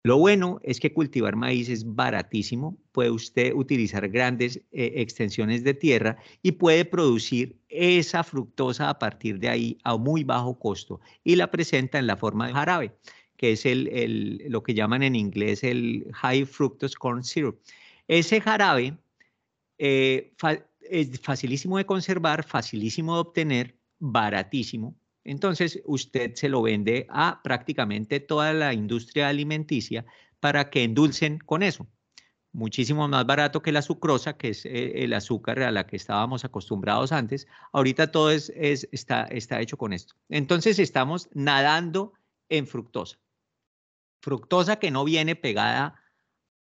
Lo 0.05 0.17
bueno 0.17 0.59
es 0.63 0.81
que 0.81 0.93
cultivar 0.93 1.37
maíz 1.37 1.69
es 1.69 1.95
baratísimo, 1.95 2.77
puede 2.91 3.09
usted 3.09 3.53
utilizar 3.53 4.09
grandes 4.09 4.57
eh, 4.71 4.93
extensiones 4.97 5.63
de 5.63 5.73
tierra 5.73 6.17
y 6.41 6.51
puede 6.51 6.83
producir 6.83 7.57
esa 7.69 8.23
fructosa 8.23 8.89
a 8.89 8.99
partir 8.99 9.39
de 9.39 9.47
ahí 9.47 9.77
a 9.83 9.95
muy 9.95 10.25
bajo 10.25 10.59
costo 10.59 10.99
y 11.23 11.37
la 11.37 11.49
presenta 11.49 11.99
en 11.99 12.07
la 12.07 12.17
forma 12.17 12.47
de 12.47 12.53
jarabe 12.53 12.91
que 13.43 13.51
es 13.51 13.65
el, 13.65 14.41
lo 14.47 14.63
que 14.63 14.73
llaman 14.73 15.03
en 15.03 15.15
inglés 15.15 15.65
el 15.65 16.07
High 16.13 16.45
Fructose 16.45 16.95
Corn 16.95 17.23
Syrup. 17.25 17.59
Ese 18.07 18.39
jarabe 18.39 18.97
eh, 19.77 20.33
es 20.79 21.19
facilísimo 21.19 21.77
de 21.77 21.85
conservar, 21.85 22.45
facilísimo 22.45 23.15
de 23.15 23.19
obtener, 23.19 23.77
baratísimo. 23.99 24.95
Entonces 25.23 25.81
usted 25.85 26.35
se 26.35 26.49
lo 26.49 26.61
vende 26.61 27.07
a 27.09 27.41
prácticamente 27.43 28.19
toda 28.19 28.53
la 28.53 28.73
industria 28.73 29.29
alimenticia 29.29 30.05
para 30.39 30.69
que 30.69 30.83
endulcen 30.83 31.39
con 31.39 31.63
eso. 31.63 31.87
Muchísimo 32.51 33.07
más 33.07 33.25
barato 33.25 33.61
que 33.61 33.71
la 33.71 33.81
sucrosa, 33.81 34.37
que 34.37 34.49
es 34.49 34.65
eh, 34.65 35.03
el 35.03 35.13
azúcar 35.13 35.59
a 35.61 35.71
la 35.71 35.87
que 35.87 35.95
estábamos 35.95 36.45
acostumbrados 36.45 37.11
antes. 37.11 37.47
Ahorita 37.71 38.11
todo 38.11 38.29
es, 38.31 38.51
está, 38.91 39.23
está 39.23 39.59
hecho 39.59 39.77
con 39.77 39.93
esto. 39.93 40.13
Entonces 40.29 40.77
estamos 40.77 41.29
nadando 41.33 42.13
en 42.49 42.67
fructosa 42.67 43.17
fructosa 44.23 44.77
que 44.77 44.89
no 44.89 45.03
viene 45.03 45.35
pegada 45.35 46.01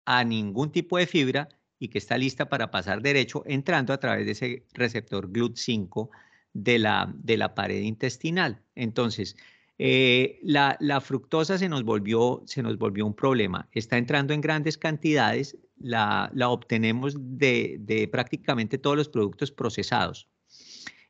a 0.06 0.24
ningún 0.24 0.72
tipo 0.72 0.96
de 0.96 1.06
fibra 1.06 1.48
y 1.78 1.88
que 1.88 1.98
está 1.98 2.16
lista 2.16 2.48
para 2.48 2.70
pasar 2.70 3.02
derecho 3.02 3.42
entrando 3.46 3.92
a 3.92 4.00
través 4.00 4.24
de 4.24 4.32
ese 4.32 4.66
receptor 4.72 5.30
GLUT5 5.30 6.08
de 6.54 6.78
la, 6.78 7.12
de 7.16 7.36
la 7.36 7.54
pared 7.54 7.82
intestinal. 7.82 8.62
Entonces, 8.74 9.36
eh, 9.78 10.38
la, 10.42 11.00
fructosa 11.02 11.58
se 11.58 11.68
nos, 11.68 11.82
volvió, 11.84 12.42
se 12.46 12.62
nos 12.62 12.78
volvió 12.78 13.04
un 13.04 13.14
problema. 13.14 13.68
Está 13.72 13.98
entrando 13.98 14.32
en 14.32 14.40
grandes 14.40 14.78
cantidades, 14.78 15.58
la, 15.78 16.30
la 16.32 16.48
obtenemos 16.48 17.16
de, 17.18 17.76
de, 17.80 18.08
prácticamente 18.08 18.78
todos 18.78 18.96
los 18.96 19.08
productos 19.08 19.50
procesados. 19.50 20.28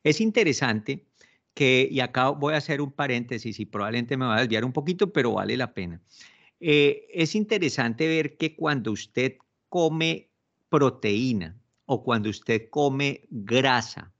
Es 0.03 0.19
interesante 0.19 1.05
que, 1.53 1.87
y 1.89 1.99
acá 1.99 2.29
voy 2.29 2.55
a 2.55 2.57
hacer 2.57 2.81
un 2.81 2.91
paréntesis 2.91 3.59
y 3.59 3.65
probablemente 3.65 4.17
me 4.17 4.25
va 4.25 4.37
a 4.37 4.41
desviar 4.41 4.65
un 4.65 4.73
poquito, 4.73 5.13
pero 5.13 5.33
vale 5.33 5.55
la 5.55 5.73
pena. 5.73 6.01
Eh, 6.59 7.07
es 7.13 7.35
interesante 7.35 8.07
ver 8.07 8.37
que 8.37 8.55
cuando 8.55 8.91
usted 8.91 9.37
come 9.69 10.29
proteína 10.69 11.57
o 11.85 12.03
cuando 12.03 12.29
usted 12.29 12.69
come 12.69 13.27
grasa, 13.29 14.11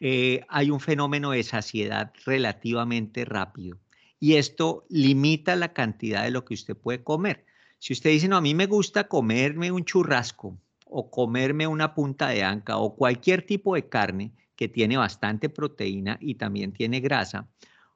eh, 0.00 0.44
hay 0.48 0.70
un 0.70 0.80
fenómeno 0.80 1.30
de 1.30 1.42
saciedad 1.42 2.12
relativamente 2.24 3.24
rápido 3.24 3.78
y 4.20 4.34
esto 4.34 4.84
limita 4.88 5.56
la 5.56 5.72
cantidad 5.72 6.24
de 6.24 6.30
lo 6.30 6.44
que 6.44 6.54
usted 6.54 6.76
puede 6.76 7.02
comer. 7.02 7.44
Si 7.78 7.92
usted 7.92 8.10
dice, 8.10 8.28
no, 8.28 8.36
a 8.36 8.40
mí 8.40 8.54
me 8.54 8.66
gusta 8.66 9.08
comerme 9.08 9.70
un 9.70 9.84
churrasco 9.84 10.58
o 10.86 11.10
comerme 11.10 11.66
una 11.66 11.94
punta 11.94 12.28
de 12.28 12.42
anca 12.42 12.78
o 12.78 12.96
cualquier 12.96 13.42
tipo 13.42 13.74
de 13.74 13.88
carne, 13.88 14.32
que 14.54 14.68
tiene 14.68 14.96
bastante 14.96 15.50
proteína 15.50 16.16
y 16.20 16.36
también 16.36 16.72
tiene 16.72 17.00
grasa, 17.00 17.46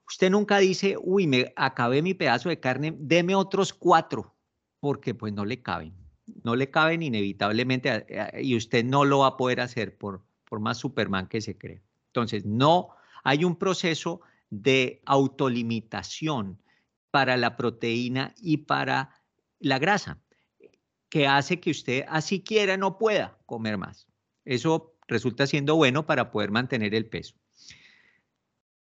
usted 0.07 0.29
nunca 0.29 0.59
dice, 0.59 0.95
uy, 1.01 1.25
me 1.25 1.51
acabé 1.55 2.03
mi 2.03 2.13
pedazo 2.13 2.49
de 2.49 2.59
carne, 2.59 2.95
deme 2.99 3.33
otros 3.33 3.73
cuatro, 3.73 4.35
porque 4.79 5.15
pues 5.15 5.33
no 5.33 5.45
le 5.45 5.61
caben. 5.61 5.93
no 6.43 6.55
le 6.55 6.69
caben 6.69 7.01
inevitablemente 7.01 8.05
y 8.41 8.55
usted 8.55 8.85
no 8.85 9.05
lo 9.05 9.19
va 9.19 9.27
a 9.27 9.37
poder 9.37 9.59
hacer 9.61 9.97
por, 9.97 10.21
por 10.45 10.59
más 10.59 10.77
Superman 10.77 11.27
que 11.27 11.41
se 11.41 11.57
cree. 11.57 11.81
Entonces, 12.11 12.45
no 12.45 12.89
hay 13.23 13.45
un 13.45 13.55
proceso 13.55 14.21
de 14.49 15.01
autolimitación 15.05 16.61
para 17.09 17.37
la 17.37 17.55
proteína 17.55 18.35
y 18.41 18.57
para 18.57 19.21
la 19.59 19.79
grasa 19.79 20.19
que 21.09 21.27
hace 21.27 21.59
que 21.59 21.71
usted 21.71 22.05
así 22.07 22.41
quiera 22.41 22.77
no 22.77 22.97
pueda 22.97 23.37
comer 23.45 23.77
más. 23.77 24.07
Eso 24.45 24.95
resulta 25.07 25.47
siendo 25.47 25.75
bueno 25.75 26.05
para 26.05 26.31
poder 26.31 26.51
mantener 26.51 26.95
el 26.95 27.05
peso. 27.05 27.35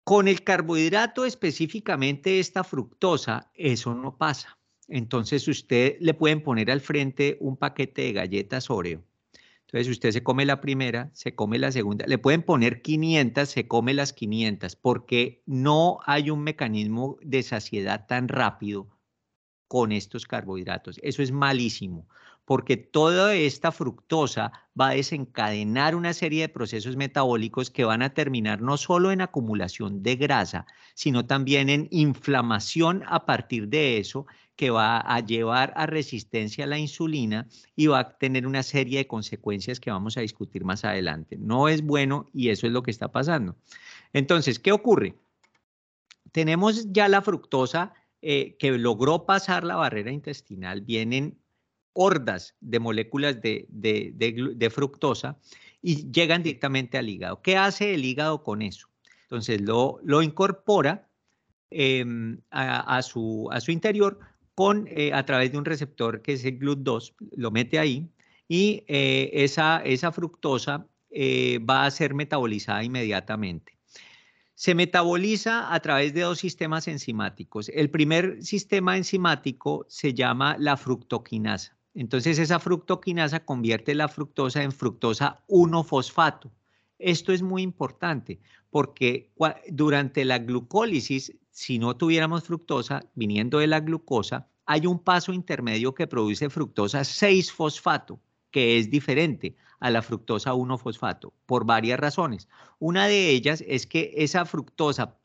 Con 0.05 0.27
el 0.27 0.43
carbohidrato, 0.43 1.25
específicamente 1.25 2.41
esta 2.41 2.65
fructosa, 2.65 3.51
eso 3.55 3.95
no 3.95 4.17
pasa. 4.17 4.59
Entonces 4.89 5.47
usted 5.49 5.97
le 6.01 6.15
pueden 6.15 6.43
poner 6.43 6.71
al 6.71 6.81
frente 6.81 7.37
un 7.41 7.57
paquete 7.57 8.03
de 8.03 8.13
galletas 8.13 8.71
Oreo. 8.71 9.05
Entonces 9.69 9.91
usted 9.91 10.13
se 10.13 10.23
come 10.23 10.47
la 10.47 10.63
primera, 10.63 11.11
se 11.13 11.35
come 11.35 11.59
la 11.59 11.71
segunda, 11.71 12.07
le 12.07 12.17
pueden 12.17 12.43
poner 12.43 12.81
500, 12.81 13.49
se 13.49 13.69
come 13.69 13.93
las 13.93 14.15
500, 14.15 14.77
porque 14.77 15.43
no 15.45 15.99
hay 16.07 16.31
un 16.31 16.43
mecanismo 16.43 17.19
de 17.21 17.43
saciedad 17.43 18.07
tan 18.07 18.29
rápido 18.29 18.89
con 19.67 19.93
estos 19.93 20.27
carbohidratos. 20.27 20.99
Eso 21.03 21.23
es 21.23 21.33
malísimo 21.33 22.09
porque 22.49 22.79
toda 22.79 23.35
esta 23.35 23.73
fructosa 23.73 24.53
va 24.81 24.89
a 24.89 24.95
desencadenar 24.95 25.95
una 25.95 26.15
serie 26.15 26.41
de 26.41 26.49
procesos 26.49 26.97
metabólicos 26.97 27.71
que 27.71 27.85
van 27.85 28.01
a 28.01 28.15
terminar 28.15 28.63
no 28.63 28.79
solo 28.79 29.13
en 29.13 29.21
acumulación 29.21 30.03
de 30.03 30.17
grasa, 30.17 30.65
sino 30.95 31.27
también 31.27 31.69
en 31.69 31.89
inflamación 31.91 33.03
a 33.07 33.27
partir 33.27 33.69
de 33.69 33.99
eso, 33.99 34.25
que 34.57 34.71
va 34.71 34.99
a 34.99 35.21
llevar 35.21 35.75
a 35.77 35.85
resistencia 35.85 36.65
a 36.65 36.69
la 36.69 36.79
insulina 36.79 37.47
y 37.77 37.89
va 37.89 37.99
a 37.99 38.17
tener 38.17 38.47
una 38.47 38.63
serie 38.63 38.97
de 38.97 39.07
consecuencias 39.07 39.79
que 39.79 39.91
vamos 39.91 40.17
a 40.17 40.23
discutir 40.23 40.65
más 40.65 40.87
adelante. 40.87 41.37
No 41.39 41.69
es 41.69 41.83
bueno 41.83 42.31
y 42.33 42.49
eso 42.49 42.67
es 42.67 42.73
lo 42.73 42.83
que 42.83 42.91
está 42.91 43.13
pasando. 43.13 43.57
Entonces, 44.15 44.59
¿qué 44.59 44.73
ocurre? 44.73 45.17
Tenemos 46.33 46.91
ya 46.95 47.09
la 47.09 47.21
fructosa 47.21 47.93
eh, 48.23 48.57
que 48.59 48.71
logró 48.79 49.27
pasar 49.27 49.65
la 49.65 49.77
barrera 49.77 50.13
intestinal, 50.13 50.81
vienen 50.81 51.37
hordas 52.01 52.55
de 52.61 52.79
moléculas 52.79 53.41
de, 53.43 54.71
fructosa 54.73 55.37
y 55.83 56.11
llegan 56.13 56.45
directamente 56.45 56.97
al 56.97 57.09
hígado. 57.09 57.43
¿Qué 57.43 57.57
hace 57.57 57.93
el 57.93 58.05
hígado 58.05 58.45
con 58.45 58.63
eso? 58.63 58.89
Entonces 59.23 59.61
lo, 59.61 59.99
lo 60.05 60.23
incorpora 60.23 61.09
em, 61.71 62.41
a, 62.51 63.03
su, 63.03 63.49
a, 63.51 63.61
su, 63.61 63.73
interior 63.73 64.21
con, 64.55 64.87
eh, 64.89 65.13
a 65.13 65.27
través 65.27 65.51
de 65.51 65.59
un 65.59 65.65
receptor 65.65 66.23
que 66.23 66.35
es 66.35 66.45
el 66.45 66.61
GLUT2, 66.61 67.15
lo 67.37 67.51
mete 67.51 67.81
ahí 67.81 68.09
y 68.47 68.85
eh, 68.87 69.31
esa, 69.33 69.83
esa, 69.85 70.13
fructosa 70.13 70.87
eh, 71.11 71.59
va 71.59 71.85
a 71.85 71.91
ser 71.91 72.15
metabolizada 72.15 72.85
inmediatamente. 72.85 73.77
Se 74.55 74.75
metaboliza 74.77 75.75
a 75.75 75.81
través 75.81 76.15
de 76.15 76.21
dos 76.21 76.39
sistemas 76.39 76.87
enzimáticos. 76.87 77.71
El 77.71 77.91
primer 77.91 78.43
sistema 78.43 78.97
enzimático 78.97 79.85
se 79.89 80.15
llama 80.15 80.57
la 80.59 80.77
fructoquinasa. 80.77 81.78
Entonces 82.01 82.39
esa 82.39 82.61
fructoquinasa 82.61 83.45
convierte 83.45 83.93
la 83.93 84.07
fructosa 84.07 84.63
en 84.63 84.71
fructosa 84.71 85.43
1-fosfato. 85.49 86.53
Esto 86.97 87.33
es 87.33 87.43
muy 87.43 87.63
importante 87.63 88.39
porque 88.71 89.33
durante 89.69 90.25
la 90.25 90.39
glucólisis, 90.39 91.37
si 91.51 91.81
no 91.81 91.97
tuviéramos 91.97 92.45
fructosa 92.45 93.03
viniendo 93.17 93.59
de 93.59 93.67
la 93.67 93.81
glucosa, 93.81 94.47
hay 94.65 94.87
un 94.87 95.01
paso 95.01 95.33
intermedio 95.33 95.93
que 95.93 96.07
produce 96.07 96.49
fructosa 96.51 97.01
6-fosfato, 97.01 98.21
que 98.53 98.79
es 98.79 98.91
diferente 98.91 99.57
a 99.81 99.91
la 99.91 100.01
fructosa 100.01 100.55
1-fosfato 100.55 101.33
por 101.47 101.67
varias 101.67 101.99
razones. 101.99 102.49
Una 102.79 103.09
de 103.09 103.31
ellas 103.31 103.65
es 103.67 103.89
que 103.89 104.13
esa 104.19 104.45
fructosa 104.45 105.18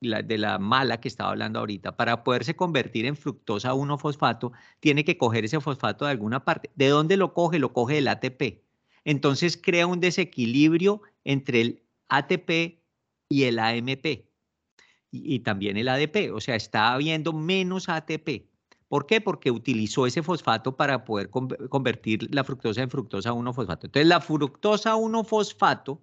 de 0.00 0.38
la 0.38 0.58
mala 0.58 1.00
que 1.00 1.08
estaba 1.08 1.30
hablando 1.30 1.58
ahorita, 1.58 1.96
para 1.96 2.22
poderse 2.22 2.54
convertir 2.54 3.06
en 3.06 3.16
fructosa 3.16 3.74
1-fosfato, 3.74 4.52
tiene 4.80 5.04
que 5.04 5.16
coger 5.16 5.44
ese 5.44 5.60
fosfato 5.60 6.04
de 6.04 6.10
alguna 6.10 6.44
parte. 6.44 6.70
¿De 6.74 6.88
dónde 6.88 7.16
lo 7.16 7.32
coge? 7.32 7.58
Lo 7.58 7.72
coge 7.72 7.94
del 7.94 8.08
ATP. 8.08 8.62
Entonces 9.04 9.56
crea 9.56 9.86
un 9.86 10.00
desequilibrio 10.00 11.00
entre 11.24 11.60
el 11.60 11.82
ATP 12.08 12.82
y 13.28 13.44
el 13.44 13.58
AMP 13.58 14.06
y, 14.06 15.34
y 15.34 15.40
también 15.40 15.76
el 15.76 15.88
ADP. 15.88 16.32
O 16.32 16.40
sea, 16.40 16.56
está 16.56 16.92
habiendo 16.92 17.32
menos 17.32 17.88
ATP. 17.88 18.48
¿Por 18.88 19.06
qué? 19.06 19.20
Porque 19.20 19.50
utilizó 19.50 20.06
ese 20.06 20.22
fosfato 20.22 20.76
para 20.76 21.04
poder 21.04 21.28
convertir 21.30 22.32
la 22.32 22.44
fructosa 22.44 22.82
en 22.82 22.90
fructosa 22.90 23.32
1-fosfato. 23.32 23.86
Entonces, 23.86 24.06
la 24.06 24.20
fructosa 24.20 24.94
1-fosfato 24.94 26.00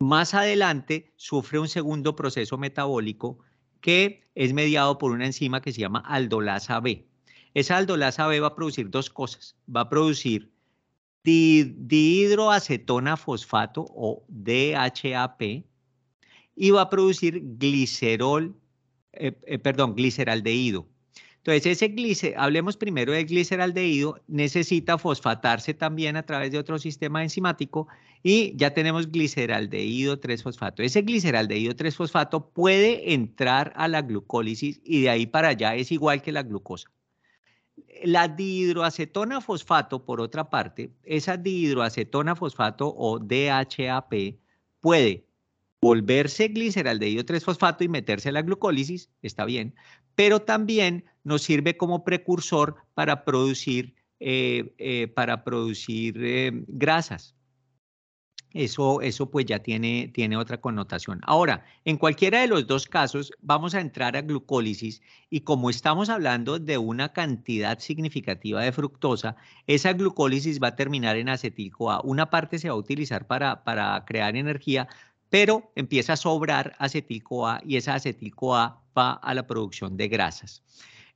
más 0.00 0.34
adelante 0.34 1.12
sufre 1.16 1.58
un 1.58 1.68
segundo 1.68 2.16
proceso 2.16 2.58
metabólico 2.58 3.38
que 3.80 4.26
es 4.34 4.52
mediado 4.52 4.98
por 4.98 5.12
una 5.12 5.26
enzima 5.26 5.60
que 5.60 5.72
se 5.72 5.80
llama 5.82 6.00
aldolasa 6.00 6.80
B. 6.80 7.06
Esa 7.54 7.76
aldolasa 7.76 8.26
B 8.26 8.40
va 8.40 8.48
a 8.48 8.54
producir 8.54 8.90
dos 8.90 9.10
cosas. 9.10 9.56
Va 9.74 9.82
a 9.82 9.88
producir 9.88 10.50
dihidroacetona 11.22 13.16
fosfato 13.16 13.86
o 13.90 14.24
DHAP 14.28 15.42
y 16.56 16.70
va 16.70 16.82
a 16.82 16.90
producir 16.90 17.42
glicerol, 17.58 18.56
eh, 19.12 19.38
eh, 19.46 19.58
perdón, 19.58 19.94
gliceraldehído. 19.94 20.86
Entonces, 21.52 21.82
ese 21.82 22.34
hablemos 22.36 22.76
primero 22.76 23.12
del 23.12 23.26
gliceraldehído, 23.26 24.20
necesita 24.26 24.98
fosfatarse 24.98 25.74
también 25.74 26.16
a 26.16 26.24
través 26.24 26.52
de 26.52 26.58
otro 26.58 26.78
sistema 26.78 27.22
enzimático 27.22 27.88
y 28.22 28.54
ya 28.56 28.74
tenemos 28.74 29.10
gliceraldehído 29.10 30.20
3-fosfato. 30.20 30.82
Ese 30.82 31.02
gliceraldehído 31.02 31.74
3-fosfato 31.74 32.50
puede 32.52 33.14
entrar 33.14 33.72
a 33.76 33.88
la 33.88 34.02
glucólisis 34.02 34.80
y 34.84 35.02
de 35.02 35.10
ahí 35.10 35.26
para 35.26 35.48
allá 35.48 35.74
es 35.74 35.90
igual 35.92 36.22
que 36.22 36.32
la 36.32 36.42
glucosa. 36.42 36.90
La 38.04 38.28
dihidroacetona 38.28 39.40
fosfato, 39.40 40.04
por 40.04 40.20
otra 40.20 40.50
parte, 40.50 40.92
esa 41.02 41.36
dihidroacetona 41.36 42.36
fosfato 42.36 42.94
o 42.96 43.18
DHAP 43.18 44.12
puede 44.80 45.26
volverse 45.80 46.48
gliceraldehído 46.48 47.24
3-fosfato 47.24 47.84
y 47.84 47.88
meterse 47.88 48.28
a 48.28 48.32
la 48.32 48.42
glucólisis, 48.42 49.10
está 49.22 49.46
bien, 49.46 49.74
pero 50.14 50.40
también 50.40 51.04
nos 51.24 51.42
sirve 51.42 51.76
como 51.76 52.04
precursor 52.04 52.76
para 52.94 53.24
producir, 53.24 53.94
eh, 54.20 54.74
eh, 54.78 55.08
para 55.08 55.44
producir 55.44 56.16
eh, 56.18 56.52
grasas. 56.68 57.34
Eso, 58.52 59.00
eso 59.00 59.30
pues 59.30 59.46
ya 59.46 59.60
tiene, 59.60 60.10
tiene 60.12 60.36
otra 60.36 60.60
connotación. 60.60 61.20
Ahora, 61.22 61.64
en 61.84 61.96
cualquiera 61.96 62.40
de 62.40 62.48
los 62.48 62.66
dos 62.66 62.86
casos, 62.86 63.30
vamos 63.40 63.76
a 63.76 63.80
entrar 63.80 64.16
a 64.16 64.22
glucólisis 64.22 65.02
y 65.28 65.42
como 65.42 65.70
estamos 65.70 66.08
hablando 66.08 66.58
de 66.58 66.76
una 66.76 67.12
cantidad 67.12 67.78
significativa 67.78 68.60
de 68.62 68.72
fructosa, 68.72 69.36
esa 69.68 69.92
glucólisis 69.92 70.60
va 70.60 70.68
a 70.68 70.76
terminar 70.76 71.16
en 71.16 71.28
acetil-CoA. 71.28 72.00
Una 72.02 72.28
parte 72.28 72.58
se 72.58 72.68
va 72.68 72.74
a 72.74 72.78
utilizar 72.78 73.28
para, 73.28 73.62
para 73.62 74.04
crear 74.04 74.34
energía, 74.34 74.88
pero 75.28 75.70
empieza 75.76 76.14
a 76.14 76.16
sobrar 76.16 76.74
acetil-CoA 76.80 77.60
y 77.64 77.76
esa 77.76 77.94
acetil-CoA 77.94 78.82
va 78.98 79.12
a 79.12 79.32
la 79.32 79.46
producción 79.46 79.96
de 79.96 80.08
grasas. 80.08 80.64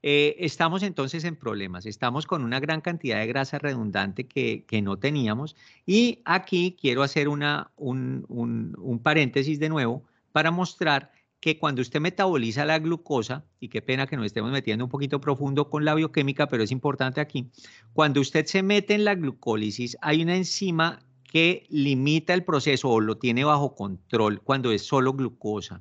Eh, 0.07 0.37
estamos 0.45 0.83
entonces 0.83 1.25
en 1.25 1.35
problemas, 1.35 1.87
estamos 1.87 2.27
con 2.27 2.45
una 2.45 2.61
gran 2.61 2.83
cantidad 2.83 3.21
de 3.21 3.27
grasa 3.27 3.59
redundante 3.59 4.27
que, 4.27 4.83
no 4.83 4.99
teníamos 4.99 5.57
y 5.87 6.21
aquí 6.27 6.77
quiero 6.79 7.03
hacer 7.03 7.27
una, 7.27 7.71
un, 7.77 8.27
un 8.29 8.99
paréntesis 8.99 9.59
de 9.59 9.71
nuevo 9.71 10.03
para 10.31 10.51
mostrar 10.51 11.11
que 11.41 11.59
cuando 11.59 11.81
usted 11.81 12.03
metaboliza 12.03 12.67
la 12.67 12.81
glucosa, 12.81 13.47
y 13.61 13.69
qué 13.69 13.81
pena 13.81 14.07
que 14.07 14.19
nos 14.19 14.27
estemos 14.27 14.53
metiendo 14.53 14.85
un 14.85 14.91
poquito 14.91 15.23
profundo 15.23 15.71
con 15.71 15.87
la 15.87 15.95
bioquímica, 15.95 16.49
pero 16.49 16.65
es 16.65 16.71
importante 16.71 17.23
aquí, 17.23 17.49
cuando 17.95 18.21
usted 18.21 18.45
se 18.45 18.63
mete 18.63 18.93
en 18.93 19.07
la 19.07 19.15
glucólisis, 19.15 19.97
hay 20.03 20.23
una 20.23 20.37
enzima 20.37 20.99
que 21.25 21.65
limita 21.71 22.35
el 22.35 22.45
proceso 22.45 22.91
o 22.91 23.01
lo 23.01 23.17
tiene 23.17 23.43
bajo 23.45 23.75
control 23.75 24.43
cuando 24.43 24.71
es 24.71 24.83
solo 24.83 25.15
glucosa. 25.15 25.81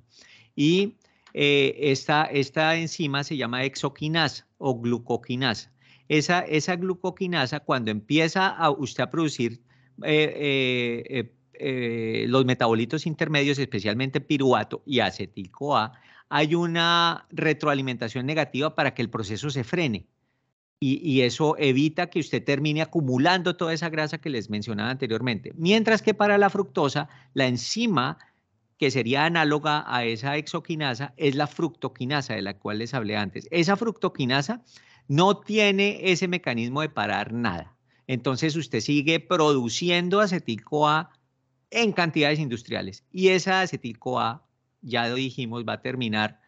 Y 0.56 0.94
eh, 1.34 1.76
esta, 1.80 2.26
esta, 2.26 2.76
enzima 2.76 3.24
se 3.24 3.38
llama 3.38 3.63
exoquinasa 3.63 4.48
o 4.58 4.80
glucoquinasa. 4.80 5.72
Esa, 6.10 6.41
esa 6.41 6.76
glucoquinasa, 6.76 7.62
cuando 7.62 7.91
empieza 7.91 8.48
a 8.48 8.69
usted 8.69 9.04
a 9.04 9.10
producir 9.10 9.62
eh, 10.04 11.32
eh, 11.54 12.26
los 12.28 12.46
metabolitos 12.46 13.06
intermedios, 13.06 13.58
especialmente 13.60 14.22
piruvato 14.22 14.84
y 14.86 15.00
acetil-CoA, 15.00 15.93
hay 16.30 16.56
una 16.56 17.28
retroalimentación 17.30 18.26
negativa 18.26 18.76
para 18.76 18.93
que 18.93 19.02
el 19.02 19.10
proceso 19.10 19.50
se 19.50 19.63
frene 19.63 20.08
y, 20.86 21.22
eso 21.22 21.56
evita 21.58 22.08
que 22.08 22.19
usted 22.19 22.43
termine 22.43 22.82
acumulando 22.82 23.56
toda 23.56 23.74
esa 23.74 23.89
grasa 23.89 24.17
que 24.17 24.30
les 24.30 24.50
mencionaba 24.50 24.89
anteriormente. 24.89 25.54
Mientras 25.56 26.02
que 26.02 26.13
para 26.13 26.38
la 26.38 26.50
fructosa, 26.50 27.08
la 27.34 27.48
enzima 27.48 28.17
que 28.84 28.91
sería 28.91 29.24
análoga 29.24 29.86
a 29.88 30.04
esa 30.04 30.36
exoquinasa 30.36 31.13
es 31.15 31.36
la 31.36 31.48
fructoquinasa 31.48 32.34
de 32.34 32.41
la 32.41 32.58
cual 32.58 32.80
les 32.80 32.93
hablé 32.93 33.15
antes. 33.15 33.48
Esa 33.50 33.78
fructoquinasa 33.78 34.62
no 35.08 35.38
tiene 35.38 36.12
ese 36.12 36.28
mecanismo 36.28 36.82
de 36.82 36.89
parar 36.89 37.32
nada. 37.32 37.78
Entonces 38.08 38.58
usted 38.58 38.82
sigue 38.82 39.22
produciendo 39.22 40.19
acetil-CoA 40.19 41.12
en 41.69 41.93
cantidades 41.93 42.39
industriales 42.39 43.06
y 43.10 43.30
esa 43.30 43.62
acetil-CoA, 43.62 44.46
ya 44.82 45.08
lo 45.08 45.15
dijimos, 45.15 45.63
va 45.63 45.76
a 45.76 45.82
terminar, 45.82 46.41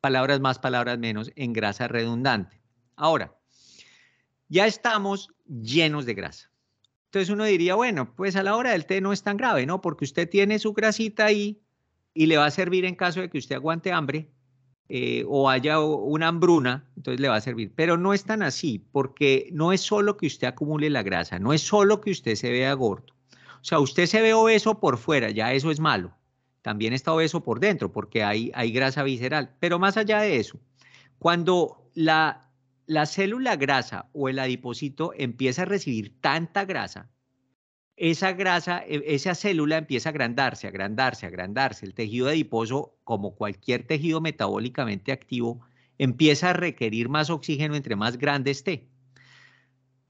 palabras 0.00 0.38
más, 0.38 0.60
palabras 0.60 1.00
menos, 1.00 1.32
en 1.34 1.52
grasa 1.52 1.88
redundante. 1.88 2.62
Ahora, 2.94 3.36
ya 4.46 4.68
estamos 4.68 5.30
llenos 5.46 6.06
de 6.06 6.14
grasa. 6.14 6.48
Entonces 7.06 7.28
uno 7.28 7.42
diría, 7.42 7.74
bueno, 7.74 8.14
pues 8.14 8.36
a 8.36 8.44
la 8.44 8.54
hora 8.54 8.70
del 8.70 8.86
té 8.86 9.00
no 9.00 9.12
es 9.12 9.24
tan 9.24 9.36
grave, 9.36 9.66
¿no? 9.66 9.80
Porque 9.80 10.04
usted 10.04 10.30
tiene 10.30 10.60
su 10.60 10.72
grasita 10.74 11.24
ahí 11.24 11.60
y 12.14 12.26
le 12.26 12.36
va 12.36 12.46
a 12.46 12.50
servir 12.50 12.84
en 12.84 12.94
caso 12.94 13.20
de 13.20 13.30
que 13.30 13.38
usted 13.38 13.56
aguante 13.56 13.92
hambre 13.92 14.30
eh, 14.88 15.24
o 15.26 15.48
haya 15.48 15.80
una 15.80 16.28
hambruna, 16.28 16.84
entonces 16.96 17.20
le 17.20 17.28
va 17.28 17.36
a 17.36 17.40
servir. 17.40 17.72
Pero 17.74 17.96
no 17.96 18.12
es 18.12 18.24
tan 18.24 18.42
así, 18.42 18.78
porque 18.78 19.48
no 19.52 19.72
es 19.72 19.80
solo 19.80 20.16
que 20.16 20.26
usted 20.26 20.48
acumule 20.48 20.90
la 20.90 21.02
grasa, 21.02 21.38
no 21.38 21.52
es 21.52 21.62
solo 21.62 22.00
que 22.00 22.10
usted 22.10 22.34
se 22.34 22.50
vea 22.50 22.74
gordo. 22.74 23.14
O 23.62 23.64
sea, 23.64 23.78
usted 23.78 24.06
se 24.06 24.20
ve 24.20 24.34
obeso 24.34 24.80
por 24.80 24.98
fuera, 24.98 25.30
ya 25.30 25.52
eso 25.52 25.70
es 25.70 25.80
malo. 25.80 26.12
También 26.62 26.92
está 26.92 27.12
obeso 27.12 27.42
por 27.42 27.60
dentro, 27.60 27.92
porque 27.92 28.22
hay, 28.22 28.50
hay 28.54 28.72
grasa 28.72 29.02
visceral. 29.02 29.54
Pero 29.60 29.78
más 29.78 29.96
allá 29.96 30.20
de 30.20 30.36
eso, 30.36 30.60
cuando 31.18 31.88
la, 31.94 32.50
la 32.86 33.06
célula 33.06 33.56
grasa 33.56 34.10
o 34.12 34.28
el 34.28 34.38
adipocito 34.38 35.12
empieza 35.16 35.62
a 35.62 35.66
recibir 35.66 36.20
tanta 36.20 36.64
grasa, 36.64 37.11
esa 37.96 38.32
grasa, 38.32 38.84
e, 38.86 39.02
esa 39.14 39.34
célula 39.34 39.78
empieza 39.78 40.08
a 40.08 40.10
agrandarse, 40.10 40.66
agrandarse, 40.66 41.26
agrandarse. 41.26 41.86
El 41.86 41.94
tejido 41.94 42.28
adiposo, 42.28 42.96
como 43.04 43.34
cualquier 43.34 43.86
tejido 43.86 44.20
metabólicamente 44.20 45.12
activo, 45.12 45.60
empieza 45.98 46.50
a 46.50 46.52
requerir 46.54 47.08
más 47.08 47.30
oxígeno 47.30 47.76
entre 47.76 47.96
más 47.96 48.18
grande 48.18 48.50
esté. 48.50 48.88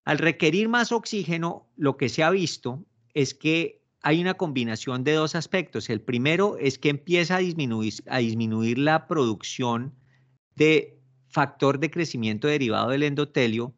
Al 0.05 0.19
requerir 0.19 0.69
más 0.69 0.91
oxígeno, 0.93 1.69
lo 1.77 1.97
que 1.97 2.09
se 2.09 2.23
ha 2.23 2.31
visto 2.31 2.85
es 3.15 3.35
que 3.35 3.83
hay 4.03 4.21
una 4.21 4.35
combinación 4.35 5.05
de 5.05 5.13
dos 5.13 5.35
aspectos. 5.35 5.89
El 5.89 6.01
primero 6.01 6.57
es 6.59 6.79
que 6.79 6.89
empieza 6.89 7.37
a 7.37 7.39
disminuir, 7.39 7.95
a 8.09 8.19
disminuir 8.19 8.79
la 8.79 9.07
producción 9.07 9.95
de 10.57 10.99
factor 11.29 11.79
de 11.79 11.91
crecimiento 11.91 12.49
derivado 12.49 12.91
del 12.91 13.05
endotelio, 13.05 13.75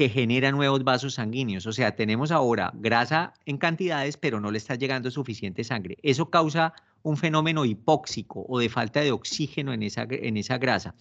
que 0.00 0.08
genera 0.08 0.50
nuevos 0.50 0.82
vasos 0.82 1.12
sanguíneos. 1.12 1.66
O 1.66 1.74
sea, 1.74 1.94
tenemos 1.94 2.30
ahora 2.30 2.72
grasa 2.72 3.34
en 3.44 3.58
cantidades, 3.58 4.16
pero 4.16 4.40
no 4.40 4.50
le 4.50 4.56
está 4.56 4.74
llegando 4.74 5.10
suficiente 5.10 5.62
sangre. 5.62 5.98
Eso 6.02 6.30
causa 6.30 6.72
un 7.02 7.18
fenómeno 7.18 7.66
hipóxico 7.66 8.46
o 8.48 8.58
de 8.58 8.70
falta 8.70 9.02
de 9.02 9.12
oxígeno 9.12 9.74
en 9.74 9.82
esa, 9.82 10.06
en 10.08 10.38
esa 10.38 10.56
grasa. 10.56 10.94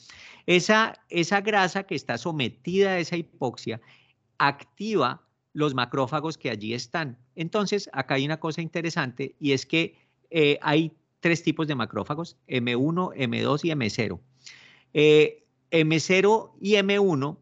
Esa, 0.47 0.99
esa 1.07 1.39
grasa 1.39 1.83
que 1.83 1.95
está 1.95 2.17
sometida 2.17 2.89
a 2.89 2.99
esa 2.99 3.15
hipoxia 3.15 3.79
activa 4.38 5.25
los 5.53 5.73
macrófagos 5.73 6.38
que 6.38 6.49
allí 6.49 6.73
están. 6.73 7.17
Entonces, 7.35 7.89
acá 7.93 8.15
hay 8.15 8.25
una 8.25 8.41
cosa 8.41 8.62
interesante 8.62 9.33
y 9.39 9.53
es 9.53 9.65
que 9.65 9.95
eh, 10.29 10.59
hay 10.62 10.91
tres 11.21 11.41
tipos 11.41 11.69
de 11.69 11.75
macrófagos, 11.75 12.35
M1, 12.49 13.15
M2 13.15 13.63
y 13.63 13.69
M0. 13.69 14.19
M0 15.71 16.51
y 16.59 16.73
M1 16.73 17.38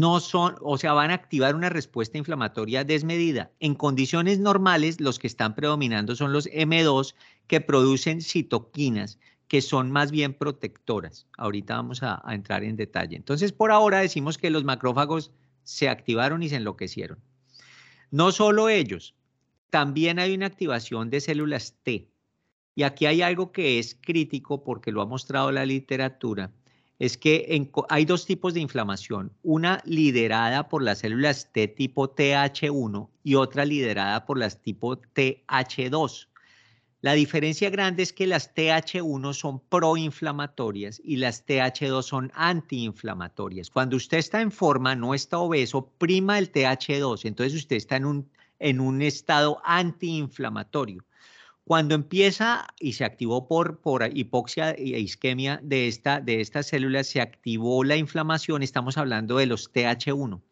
no 0.00 0.18
son, 0.18 0.56
o 0.60 0.76
sea, 0.76 0.92
van 0.92 1.10
a 1.12 1.14
activar 1.14 1.54
una 1.54 1.68
respuesta 1.68 2.18
inflamatoria 2.18 2.82
desmedida. 2.82 3.52
En 3.60 3.74
condiciones 3.74 4.40
normales, 4.40 5.00
los 5.00 5.20
que 5.20 5.28
están 5.28 5.54
predominando 5.54 6.16
son 6.16 6.32
los 6.32 6.48
M2 6.48 7.14
que 7.46 7.60
producen 7.60 8.20
citoquinas, 8.20 9.18
que 9.46 9.62
son 9.62 9.92
más 9.92 10.10
bien 10.10 10.34
protectoras. 10.34 11.28
Ahorita 11.38 11.76
vamos 11.76 12.02
a, 12.02 12.20
a 12.28 12.34
entrar 12.34 12.64
en 12.64 12.76
detalle. 12.76 13.14
Entonces, 13.14 13.52
por 13.52 13.70
ahora 13.70 14.00
decimos 14.00 14.36
que 14.36 14.50
los 14.50 14.64
macrófagos 14.64 15.30
se 15.62 15.88
activaron 15.88 16.42
y 16.42 16.48
se 16.48 16.56
enloquecieron. 16.56 17.20
No 18.10 18.32
solo 18.32 18.68
ellos, 18.68 19.14
también 19.70 20.18
hay 20.18 20.34
una 20.34 20.46
activación 20.46 21.08
de 21.10 21.20
células 21.20 21.76
T. 21.84 22.08
Y 22.74 22.82
aquí 22.82 23.06
hay 23.06 23.22
algo 23.22 23.52
que 23.52 23.78
es 23.78 23.94
crítico 23.94 24.64
porque 24.64 24.90
lo 24.90 25.02
ha 25.02 25.06
mostrado 25.06 25.52
la 25.52 25.64
literatura 25.64 26.50
es 26.98 27.18
que 27.18 27.68
hay 27.88 28.04
dos 28.04 28.24
tipos 28.26 28.54
de 28.54 28.60
inflamación, 28.60 29.32
una 29.42 29.82
liderada 29.84 30.68
por 30.68 30.82
las 30.82 30.98
células 30.98 31.50
T 31.52 31.68
tipo 31.68 32.14
TH1 32.14 33.08
y 33.24 33.34
otra 33.34 33.64
liderada 33.64 34.24
por 34.26 34.38
las 34.38 34.60
tipo 34.62 34.96
TH2. 34.96 36.28
La 37.00 37.12
diferencia 37.12 37.68
grande 37.68 38.02
es 38.02 38.14
que 38.14 38.26
las 38.26 38.54
TH1 38.54 39.34
son 39.34 39.60
proinflamatorias 39.68 41.02
y 41.04 41.16
las 41.16 41.44
TH2 41.46 42.02
son 42.02 42.32
antiinflamatorias. 42.34 43.68
Cuando 43.68 43.96
usted 43.96 44.18
está 44.18 44.40
en 44.40 44.50
forma, 44.50 44.94
no 44.94 45.12
está 45.12 45.38
obeso, 45.38 45.90
prima 45.98 46.38
el 46.38 46.50
TH2, 46.50 47.26
entonces 47.26 47.54
usted 47.54 47.76
está 47.76 47.96
en 47.96 48.06
un, 48.06 48.30
en 48.58 48.80
un 48.80 49.02
estado 49.02 49.60
antiinflamatorio. 49.64 51.04
Cuando 51.64 51.94
empieza 51.94 52.66
y 52.78 52.92
se 52.92 53.04
activó 53.04 53.48
por, 53.48 53.80
por 53.80 54.06
hipoxia 54.14 54.72
e 54.72 55.00
isquemia 55.00 55.60
de, 55.62 55.88
esta, 55.88 56.20
de 56.20 56.42
estas 56.42 56.66
células, 56.66 57.06
se 57.06 57.22
activó 57.22 57.84
la 57.84 57.96
inflamación, 57.96 58.62
estamos 58.62 58.98
hablando 58.98 59.38
de 59.38 59.46
los 59.46 59.72
TH1. 59.72 60.42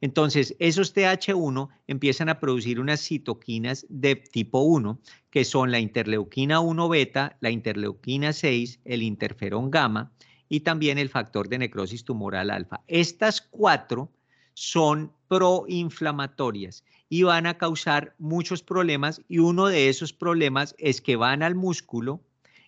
Entonces, 0.00 0.56
esos 0.58 0.94
TH1 0.94 1.68
empiezan 1.86 2.28
a 2.28 2.40
producir 2.40 2.80
unas 2.80 3.00
citoquinas 3.00 3.86
de 3.88 4.16
tipo 4.16 4.60
1, 4.60 5.00
que 5.30 5.44
son 5.44 5.70
la 5.70 5.78
interleuquina 5.78 6.58
1 6.58 6.88
beta, 6.88 7.36
la 7.40 7.50
interleuquina 7.50 8.32
6, 8.32 8.80
el 8.84 9.02
interferón 9.04 9.70
gamma 9.70 10.12
y 10.48 10.60
también 10.60 10.98
el 10.98 11.08
factor 11.08 11.48
de 11.48 11.58
necrosis 11.58 12.04
tumoral 12.04 12.50
alfa. 12.50 12.82
Estas 12.88 13.40
cuatro 13.40 14.10
son 14.54 15.12
proinflamatorias 15.28 16.84
y 17.08 17.22
van 17.22 17.46
a 17.46 17.58
causar 17.58 18.14
muchos 18.18 18.62
problemas 18.62 19.22
y 19.28 19.38
uno 19.38 19.66
de 19.66 19.88
esos 19.88 20.12
problemas 20.12 20.74
es 20.78 21.00
que 21.00 21.16
van 21.16 21.42
al 21.42 21.54
músculo 21.54 22.20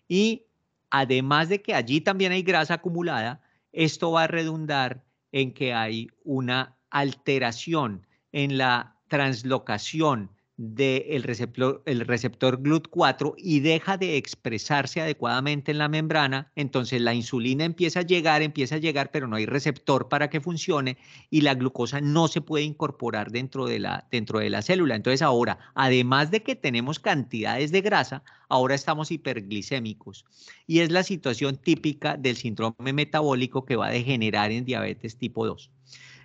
y 0.07 0.45
además 0.91 1.49
de 1.49 1.63
que 1.63 1.75
allí 1.75 2.01
también 2.01 2.33
hay 2.33 2.43
grasa 2.43 2.75
acumulada, 2.75 3.43
esto 3.73 4.13
va 4.13 4.25
a 4.25 4.29
redundar 4.29 5.05
en 5.33 5.53
que 5.53 5.75
hay 5.75 6.09
una 6.25 6.77
alteración 6.91 8.07
en 8.33 8.59
la 8.59 8.97
translocación 9.09 10.31
del 10.59 11.23
receptor, 11.23 11.85
el 11.87 12.01
receptor 12.01 12.61
GLUT4 12.61 13.35
y 13.39 13.61
deja 13.61 13.97
de 13.97 14.17
expresarse 14.17 15.01
adecuadamente 15.01 15.71
en 15.71 15.79
la 15.79 15.89
membrana, 15.89 16.51
entonces 16.57 17.01
la 17.01 17.15
insulina 17.15 17.65
empieza 17.65 18.01
a 18.01 18.03
llegar, 18.03 18.43
empieza 18.43 18.75
a 18.75 18.79
llegar, 18.79 19.13
pero 19.13 19.29
no 19.29 19.37
hay 19.37 19.47
receptor 19.47 20.09
para 20.09 20.29
que 20.29 20.41
funcione 20.41 20.99
y 21.31 21.43
la 21.43 21.55
glucosa 21.55 22.01
no 22.01 22.27
se 22.27 22.41
puede 22.41 22.65
incorporar 22.65 23.31
dentro 23.31 23.67
de 23.67 23.79
la, 23.79 24.09
dentro 24.11 24.41
de 24.41 24.51
la 24.51 24.63
célula. 24.63 24.97
Entonces 24.97 25.23
ahora, 25.23 25.61
además 25.77 26.33
de 26.33 26.43
que 26.43 26.57
tenemos 26.57 26.99
cantidades 26.99 27.71
de 27.71 27.81
grasa, 27.81 28.25
ahora 28.49 28.75
estamos 28.75 29.13
hiperglicémicos 29.13 30.25
y 30.67 30.81
es 30.81 30.91
la 30.91 31.05
situación 31.05 31.57
típica 31.57 32.17
del 32.17 32.37
síndrome 32.37 32.93
metabólico 32.93 33.65
que 33.65 33.77
va 33.77 33.87
a 33.87 33.91
degenerar 33.91 34.51
en 34.51 34.65
diabetes 34.65 35.19
tipo 35.19 35.47
2. 35.47 35.71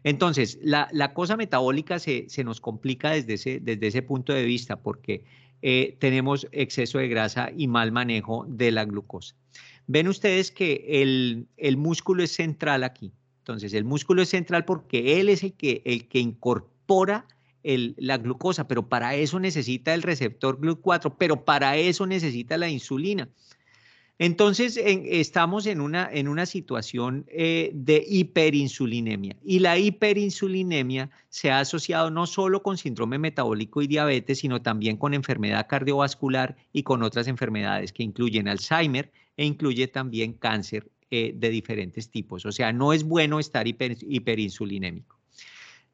Entonces, 0.04 0.60
la, 0.62 1.14
cosa 1.14 1.38
metabólica 1.38 2.00
se, 2.00 2.28
nos 2.44 2.60
complica 2.60 3.12
desde 3.12 3.34
ese, 3.36 3.60
desde 3.60 3.88
ese 3.88 4.02
punto 4.02 4.34
de 4.34 4.44
vista 4.44 4.76
porque 4.76 5.24
eh, 5.62 5.96
tenemos 6.00 6.48
exceso 6.52 6.98
de 6.98 7.08
grasa 7.08 7.52
y 7.56 7.68
mal 7.68 7.92
manejo 7.92 8.46
de 8.50 8.72
la 8.72 8.84
glucosa. 8.84 9.36
Ven 9.88 10.08
ustedes 10.08 10.52
que 10.52 11.02
el, 11.58 11.78
músculo 11.78 12.24
es 12.24 12.32
central 12.32 12.84
aquí. 12.84 13.12
Entonces, 13.40 13.74
el 13.74 13.84
músculo 13.84 14.22
es 14.22 14.30
central 14.30 14.66
porque 14.66 15.20
él 15.20 15.30
es 15.30 15.44
el 15.44 15.54
que, 15.54 15.82
el 15.86 16.08
que 16.08 16.20
incorpora 16.20 17.26
la 17.64 18.18
glucosa, 18.18 18.68
pero 18.68 18.90
para 18.90 19.16
eso 19.16 19.40
necesita 19.40 19.94
el 19.94 20.02
receptor 20.02 20.60
GLUT4, 20.60 21.16
pero 21.18 21.46
para 21.46 21.78
eso 21.78 22.06
necesita 22.06 22.58
la 22.58 22.70
insulina. 22.70 23.30
Entonces, 24.24 24.80
estamos 24.82 25.66
en 25.66 25.82
una, 25.82 26.10
en 26.10 26.30
una 26.30 26.46
situación 26.46 27.26
eh, 27.28 27.72
de 27.74 28.06
hiperinsulinemia 28.08 29.36
y 29.44 29.60
la 29.60 29.78
hiperinsulinemia 29.78 31.10
se 31.28 31.52
ha 31.52 31.60
asociado 31.60 32.10
no 32.10 32.26
solo 32.26 32.64
con 32.64 32.78
síndrome 32.78 33.18
metabólico 33.18 33.82
y 33.82 33.88
diabetes, 33.88 34.40
sino 34.40 34.62
también 34.62 34.96
con 34.96 35.14
enfermedad 35.14 35.68
cardiovascular 35.68 36.56
y 36.72 36.84
con 36.84 37.04
otras 37.04 37.28
enfermedades 37.28 37.92
que 37.92 38.04
incluyen 38.04 38.48
Alzheimer 38.48 39.12
e 39.36 39.44
incluye 39.44 39.90
también 39.90 40.32
cáncer 40.32 40.90
eh, 41.12 41.34
de 41.36 41.50
diferentes 41.50 42.10
tipos. 42.10 42.46
O 42.46 42.54
sea, 42.54 42.72
no 42.72 42.94
es 42.94 43.04
bueno 43.04 43.42
estar 43.42 43.68
hiperinsulinémico. 43.68 45.20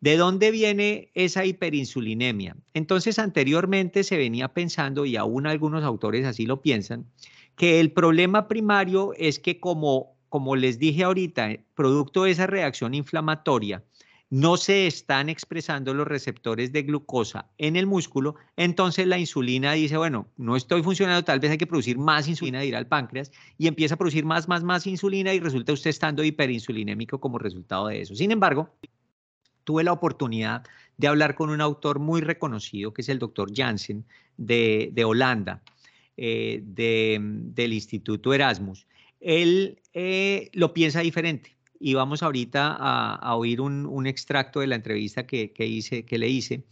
¿De 0.02 0.18
dónde 0.18 0.52
viene 0.52 1.10
esa 1.16 1.46
hiperinsulinemia? 1.46 2.56
Entonces, 2.76 3.18
anteriormente 3.18 4.04
se 4.04 4.18
venía 4.18 4.50
pensando, 4.50 5.08
y 5.08 5.16
aún 5.16 5.48
algunos 5.48 5.84
autores 5.84 6.28
así 6.28 6.46
lo 6.46 6.62
piensan, 6.62 7.08
que 7.60 7.82
el 7.82 7.92
problema 7.92 8.48
primario 8.48 9.12
es 9.18 9.38
que 9.38 9.60
como, 9.60 10.16
como 10.30 10.56
les 10.56 10.80
dije 10.80 11.04
ahorita, 11.04 11.58
producto 11.76 12.24
de 12.24 12.32
esa 12.32 12.48
reacción 12.48 12.94
inflamatoria, 12.94 13.84
no 14.30 14.56
se 14.56 14.88
están 14.88 15.28
expresando 15.28 15.94
los 15.94 16.08
receptores 16.08 16.72
de 16.72 16.84
glucosa 16.84 17.50
en 17.58 17.76
el 17.76 17.86
músculo, 17.86 18.36
entonces 18.56 19.08
la 19.08 19.18
insulina 19.18 19.74
dice, 19.74 19.98
bueno, 19.98 20.30
no 20.38 20.56
estoy 20.56 20.82
funcionando, 20.84 21.26
tal 21.26 21.42
vez 21.42 21.52
hay 21.52 21.58
que 21.58 21.68
producir 21.68 21.98
más 21.98 22.30
insulina 22.30 22.62
de 22.62 22.68
ir 22.68 22.78
al 22.78 22.88
páncreas 22.88 23.30
y 23.58 23.68
empieza 23.68 23.96
a 23.96 23.98
producir 23.98 24.24
más, 24.24 24.48
más, 24.48 24.64
más 24.64 24.88
insulina 24.88 25.34
y 25.34 25.42
resulta 25.42 25.74
usted 25.74 25.90
estando 25.90 26.24
hiperinsulinémico 26.24 27.20
como 27.20 27.40
resultado 27.40 27.88
de 27.88 28.00
eso. 28.00 28.16
Sin 28.16 28.32
embargo, 28.32 28.70
tuve 29.66 29.84
la 29.84 29.92
oportunidad 29.92 30.64
de 30.96 31.10
hablar 31.10 31.36
con 31.36 31.50
un 31.50 31.60
autor 31.60 32.00
muy 32.00 32.22
reconocido, 32.22 32.94
que 32.94 33.02
es 33.02 33.10
el 33.10 33.20
doctor 33.20 33.52
Janssen 33.54 34.06
de, 34.38 35.04
Holanda, 35.06 35.62
eh, 36.22 36.62
del 36.64 37.74
Instituto 37.74 38.34
Erasmus. 38.34 38.86
Él 39.22 39.82
eh, 39.94 40.50
lo 40.54 40.74
piensa 40.74 41.00
diferente 41.00 41.56
y 41.80 41.94
vamos 41.94 42.24
ahorita 42.24 42.76
a, 42.78 43.36
oír 43.36 43.62
un, 43.62 44.06
extracto 44.06 44.60
de 44.60 44.68
la 44.68 44.76
entrevista 44.76 45.26
que, 45.26 45.52
que 45.54 46.18
le 46.18 46.28
hice. 46.28 46.66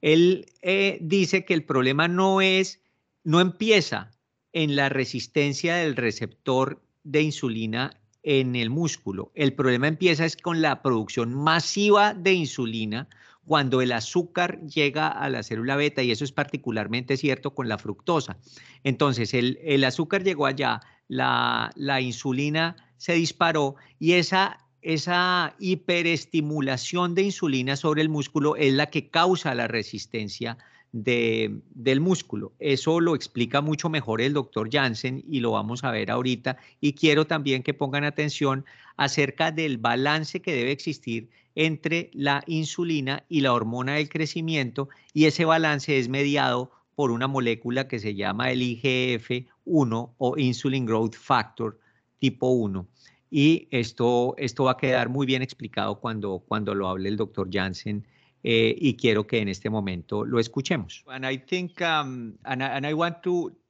Él 0.00 0.46
eh, 0.62 0.98
dice 1.02 1.44
que 1.44 1.52
el 1.52 1.64
problema 1.64 2.08
no 2.08 2.40
es, 2.40 2.82
no 3.24 3.40
empieza 3.40 4.10
en 4.52 4.76
la 4.76 4.88
resistencia 4.88 5.76
del 5.76 5.96
receptor 5.96 6.82
de 7.02 7.22
insulina 7.22 8.00
en 8.22 8.56
el 8.56 8.70
músculo. 8.70 9.32
El 9.34 9.52
problema 9.52 9.88
empieza 9.88 10.24
es 10.24 10.36
con 10.36 10.62
la 10.62 10.80
producción 10.80 11.34
masiva 11.34 12.14
de 12.14 12.32
insulina 12.32 13.08
cuando 13.46 13.82
el 13.82 13.92
azúcar 13.92 14.60
llega 14.66 15.08
a 15.08 15.28
la 15.28 15.42
célula 15.42 15.76
beta 15.76 16.02
y 16.02 16.10
eso 16.10 16.24
es 16.24 16.32
particularmente 16.32 17.16
cierto 17.16 17.54
con 17.54 17.68
la 17.68 17.78
fructosa. 17.78 18.38
Entonces, 18.82 19.34
el, 19.34 19.58
el 19.62 19.84
azúcar 19.84 20.24
llegó 20.24 20.46
allá, 20.46 20.80
la, 21.08 21.70
la 21.76 22.00
insulina 22.00 22.76
se 22.96 23.14
disparó 23.14 23.76
y 23.98 24.12
esa, 24.12 24.58
esa 24.80 25.54
hiperestimulación 25.58 27.14
de 27.14 27.22
insulina 27.22 27.76
sobre 27.76 28.02
el 28.02 28.08
músculo 28.08 28.56
es 28.56 28.72
la 28.72 28.86
que 28.86 29.10
causa 29.10 29.54
la 29.54 29.68
resistencia 29.68 30.56
de, 30.92 31.60
del 31.74 32.00
músculo. 32.00 32.52
Eso 32.60 33.00
lo 33.00 33.16
explica 33.16 33.60
mucho 33.60 33.90
mejor 33.90 34.20
el 34.20 34.32
doctor 34.32 34.70
Janssen 34.70 35.24
y 35.28 35.40
lo 35.40 35.50
vamos 35.50 35.82
a 35.82 35.90
ver 35.90 36.10
ahorita. 36.10 36.56
Y 36.80 36.92
quiero 36.92 37.26
también 37.26 37.64
que 37.64 37.74
pongan 37.74 38.04
atención 38.04 38.64
acerca 38.96 39.50
del 39.50 39.78
balance 39.78 40.40
que 40.40 40.54
debe 40.54 40.72
existir 40.72 41.30
entre 41.54 42.10
la 42.12 42.42
insulina 42.46 43.24
y 43.28 43.40
la 43.40 43.52
hormona 43.52 43.94
del 43.94 44.08
crecimiento 44.08 44.88
y 45.12 45.26
ese 45.26 45.44
balance 45.44 45.98
es 45.98 46.08
mediado 46.08 46.72
por 46.94 47.10
una 47.10 47.26
molécula 47.26 47.88
que 47.88 47.98
se 47.98 48.14
llama 48.14 48.50
el 48.50 48.62
IGF-1 48.62 50.14
o 50.18 50.38
Insulin 50.38 50.86
Growth 50.86 51.14
Factor 51.14 51.78
tipo 52.18 52.48
1. 52.48 52.86
Y 53.30 53.66
esto, 53.70 54.34
esto 54.38 54.64
va 54.64 54.72
a 54.72 54.76
quedar 54.76 55.08
muy 55.08 55.26
bien 55.26 55.42
explicado 55.42 55.98
cuando, 55.98 56.44
cuando 56.46 56.74
lo 56.74 56.88
hable 56.88 57.08
el 57.08 57.16
doctor 57.16 57.48
Jansen 57.52 58.06
eh, 58.44 58.76
y 58.78 58.94
quiero 58.94 59.26
que 59.26 59.40
en 59.40 59.48
este 59.48 59.70
momento 59.70 60.24
lo 60.24 60.38
escuchemos. 60.38 61.02
And 61.06 61.24
I 61.24 61.38
think, 61.38 61.80
um, 61.80 62.36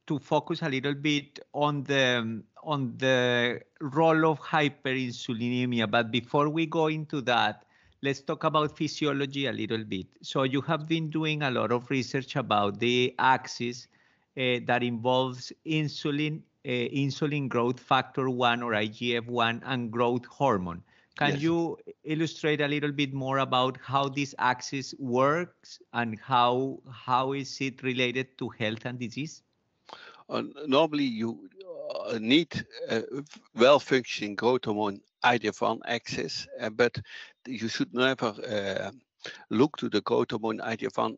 to 0.07 0.19
focus 0.19 0.62
a 0.62 0.69
little 0.69 0.95
bit 0.95 1.38
on 1.53 1.85
the, 1.85 2.43
on 2.62 2.95
the 2.99 3.61
role 3.81 4.31
of 4.31 4.40
hyperinsulinemia. 4.40 5.90
But 5.90 6.11
before 6.11 6.49
we 6.49 6.67
go 6.67 6.88
into 6.88 7.21
that, 7.23 7.64
let's 8.03 8.21
talk 8.21 8.45
about 8.45 8.77
physiology 8.77 9.47
a 9.47 9.53
little 9.53 9.83
bit. 9.85 10.07
So 10.21 10.43
you 10.43 10.61
have 10.62 10.87
been 10.87 11.11
doing 11.11 11.43
a 11.43 11.51
lot 11.51 11.73
of 11.73 11.88
research 11.90 12.37
about 12.37 12.79
the 12.79 13.14
axis 13.19 13.88
uh, 14.37 14.61
that 14.67 14.83
involves 14.83 15.53
insulin 15.67 16.43
uh, 16.67 16.69
insulin 16.69 17.49
growth 17.49 17.79
factor 17.79 18.31
1 18.31 18.62
or 18.62 18.73
IGF-1 18.73 19.61
and 19.64 19.90
growth 19.90 20.25
hormone. 20.25 20.83
Can 21.17 21.33
yes. 21.33 21.43
you 21.43 21.79
illustrate 22.05 22.61
a 22.61 22.67
little 22.67 22.90
bit 22.90 23.14
more 23.14 23.38
about 23.38 23.79
how 23.83 24.09
this 24.09 24.35
axis 24.38 24.95
works 24.99 25.79
and 25.93 26.19
how 26.19 26.81
how 26.90 27.33
is 27.33 27.61
it 27.61 27.83
related 27.83 28.37
to 28.38 28.49
health 28.49 28.85
and 28.85 28.99
disease? 28.99 29.43
Uh, 30.29 30.43
normally, 30.67 31.05
you 31.05 31.49
uh, 32.07 32.19
need 32.19 32.67
a 32.89 33.03
well-functioning 33.55 34.35
growth 34.35 34.65
hormone 34.65 35.01
IGF-1 35.25 35.81
axis, 35.87 36.47
uh, 36.61 36.71
but 36.71 36.99
you 37.47 37.69
should 37.69 37.93
never 37.93 38.27
uh, 38.27 38.91
look 39.51 39.77
to 39.77 39.89
the 39.89 40.01
growth 40.01 40.31
hormone 40.31 40.59
IGF-1 40.59 41.17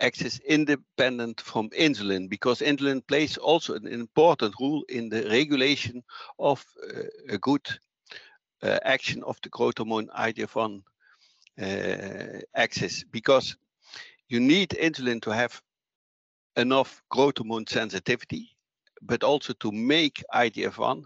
axis 0.00 0.38
independent 0.40 1.40
from 1.40 1.68
insulin 1.70 2.28
because 2.28 2.60
insulin 2.60 3.04
plays 3.06 3.36
also 3.36 3.74
an 3.74 3.86
important 3.88 4.54
role 4.60 4.84
in 4.88 5.08
the 5.08 5.28
regulation 5.28 6.02
of 6.38 6.64
uh, 6.94 7.02
a 7.28 7.38
good 7.38 7.66
uh, 8.62 8.78
action 8.84 9.22
of 9.24 9.36
the 9.42 9.48
growth 9.48 9.78
hormone 9.78 10.06
IGF-1 10.08 10.82
uh, 11.60 12.40
axis 12.54 13.04
because 13.10 13.56
you 14.28 14.40
need 14.40 14.70
insulin 14.70 15.20
to 15.22 15.30
have 15.30 15.60
enough 16.58 17.02
growth 17.08 17.38
hormone 17.38 17.66
sensitivity, 17.66 18.50
but 19.02 19.22
also 19.22 19.52
to 19.54 19.72
make 19.72 20.22
IGF-1 20.34 21.04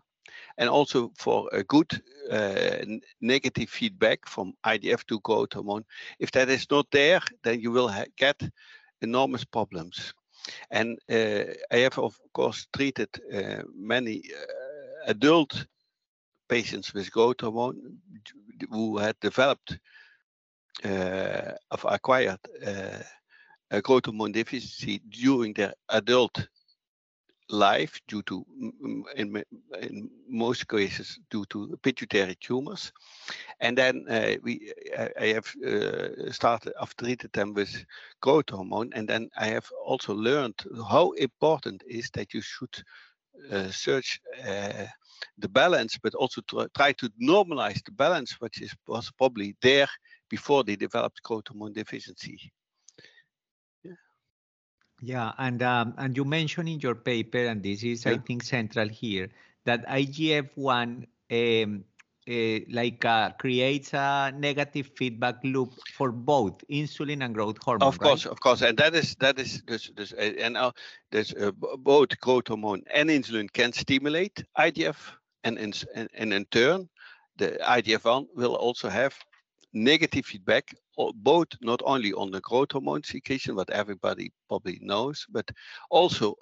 and 0.59 0.69
also 0.69 1.13
for 1.17 1.49
a 1.53 1.63
good 1.63 2.03
uh, 2.31 2.85
negative 3.21 3.69
feedback 3.69 4.27
from 4.27 4.55
IDF 4.67 5.05
to 5.07 5.21
growth 5.21 5.53
hormone. 5.53 5.85
If 6.19 6.31
that 6.33 6.49
is 6.49 6.67
not 6.71 6.87
there, 6.91 7.21
then 7.43 7.61
you 7.61 7.71
will 7.71 7.93
get 8.17 8.41
enormous 9.01 9.45
problems. 9.45 10.15
And 10.71 10.99
uh, 11.11 11.45
I 11.71 11.77
have, 11.79 11.99
of 11.99 12.19
course, 12.33 12.67
treated 12.75 13.09
uh, 13.33 13.63
many 13.75 14.23
uh, 14.35 15.11
adult 15.11 15.67
patients 16.49 16.93
with 16.95 17.13
growth 17.13 17.41
hormone 17.41 17.99
who 18.71 18.99
had 18.99 19.19
developed 19.21 19.79
uh, 20.85 21.53
of 21.71 21.87
acquired 21.89 22.41
uh, 23.73 23.81
growth 23.81 24.07
hormone 24.07 24.33
deficiency 24.33 25.01
during 25.09 25.53
their 25.55 25.75
adult 25.89 26.47
life 27.49 28.01
due 28.09 28.23
to, 28.23 28.45
in, 29.17 29.43
in 29.81 30.11
most 30.29 30.69
cases, 30.69 31.19
due 31.31 31.45
to 31.47 31.79
pituitary 31.83 32.37
tumors. 32.41 32.93
And 33.61 33.77
then 33.77 34.07
uh, 34.09 34.37
we, 34.43 34.73
I 35.21 35.27
have 35.27 35.53
uh, 35.67 36.33
started, 36.33 36.73
I've 36.81 36.97
treated 36.97 37.33
them 37.33 37.55
with 37.55 37.85
growth 38.21 38.51
hormone. 38.51 38.91
And 38.95 39.09
then 39.09 39.29
I 39.37 39.47
have 39.49 39.69
also 39.85 40.15
learned 40.15 40.55
how 40.89 41.13
important 41.13 41.83
is 41.87 42.11
that 42.15 42.33
you 42.33 42.41
should 42.41 42.75
uh, 43.51 43.71
search 43.71 44.21
uh, 44.47 44.87
the 45.39 45.49
balance, 45.49 45.99
but 46.03 46.15
also 46.15 46.41
to 46.49 46.69
try 46.77 46.93
to 46.93 47.11
normalize 47.23 47.83
the 47.85 47.93
balance, 47.93 48.41
which 48.41 48.63
is 48.63 48.75
was 48.87 49.11
probably 49.19 49.57
there 49.63 49.89
before 50.29 50.65
they 50.65 50.77
developed 50.77 51.23
growth 51.23 51.49
hormone 51.49 51.73
deficiency. 51.73 52.53
Yeah, 55.03 55.33
and 55.37 55.61
um, 55.65 55.95
and 55.99 56.17
you 56.17 56.25
mentioned 56.25 56.69
in 56.69 56.79
your 56.79 56.95
paper, 56.95 57.39
and 57.39 57.61
this 57.61 57.83
is 57.83 58.05
yeah. 58.05 58.13
I 58.13 58.19
think 58.19 58.45
central 58.45 58.89
here, 58.89 59.31
that 59.65 59.85
IGF 59.89 60.51
one 60.55 61.09
um, 61.29 61.85
uh, 62.31 62.59
like 62.71 63.05
uh, 63.05 63.31
creates 63.33 63.93
a 63.95 64.33
negative 64.33 64.91
feedback 64.97 65.43
loop 65.43 65.73
for 65.95 66.13
both 66.13 66.63
insulin 66.71 67.25
and 67.25 67.35
growth 67.35 67.59
hormone. 67.61 67.89
Of 67.89 67.99
course, 67.99 68.27
right? 68.27 68.33
of 68.33 68.39
course, 68.39 68.63
and 68.63 68.79
that 68.79 68.95
is 68.95 69.17
that 69.17 69.41
is 69.41 69.63
this, 69.67 69.91
this 69.97 70.13
uh, 70.13 70.35
and 70.39 70.57
uh, 70.57 70.71
there's 71.11 71.35
uh, 71.35 71.51
both 71.51 72.21
growth 72.21 72.47
hormone 72.47 72.85
and 72.95 73.11
insulin 73.11 73.53
can 73.53 73.73
stimulate 73.73 74.45
IGF, 74.57 74.97
and 75.43 75.59
in 75.59 75.73
and, 75.97 76.09
and 76.15 76.33
in 76.33 76.45
turn, 76.45 76.89
the 77.39 77.59
IGF 77.61 78.05
one 78.05 78.29
will 78.37 78.55
also 78.55 78.89
have 78.89 79.19
negative 79.73 80.27
feedback 80.27 80.73
both 81.15 81.49
not 81.61 81.81
only 81.85 82.13
on 82.13 82.31
the 82.31 82.41
growth 82.41 82.73
hormone 82.73 83.03
secretion, 83.03 83.55
what 83.55 83.71
everybody 83.71 84.33
probably 84.49 84.79
knows, 84.81 85.27
but 85.31 85.51
also 85.91 86.35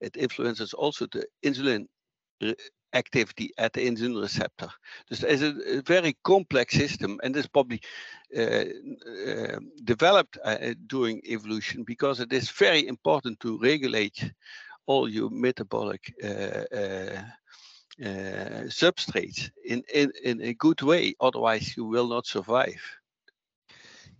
it 0.00 0.16
influences 0.16 0.72
also 0.74 1.06
the 1.06 1.26
insulin 1.42 1.86
activity 2.92 3.52
at 3.58 3.72
the 3.72 3.86
insulin 3.86 4.20
receptor. 4.20 4.68
Dus 5.08 5.22
is 5.22 5.42
a, 5.42 5.78
a 5.78 5.82
very 5.82 6.16
complex 6.22 6.74
system, 6.74 7.20
and 7.22 7.36
it's 7.36 7.48
probably 7.48 7.80
uh, 8.36 8.64
uh, 9.26 9.58
developed 9.84 10.38
uh, 10.44 10.74
during 10.86 11.20
evolution 11.24 11.84
because 11.84 12.20
it 12.20 12.32
is 12.32 12.50
very 12.50 12.86
important 12.86 13.40
to 13.40 13.58
regulate 13.58 14.32
all 14.86 15.08
your 15.08 15.30
metabolic 15.30 16.14
uh, 16.22 16.64
uh, 16.74 17.22
uh, 18.04 18.68
substrates 18.68 19.50
in, 19.64 19.82
in, 19.94 20.12
in 20.22 20.40
a 20.42 20.54
good 20.54 20.82
way. 20.82 21.14
Otherwise, 21.20 21.76
you 21.76 21.84
will 21.84 22.08
not 22.08 22.26
survive. 22.26 22.80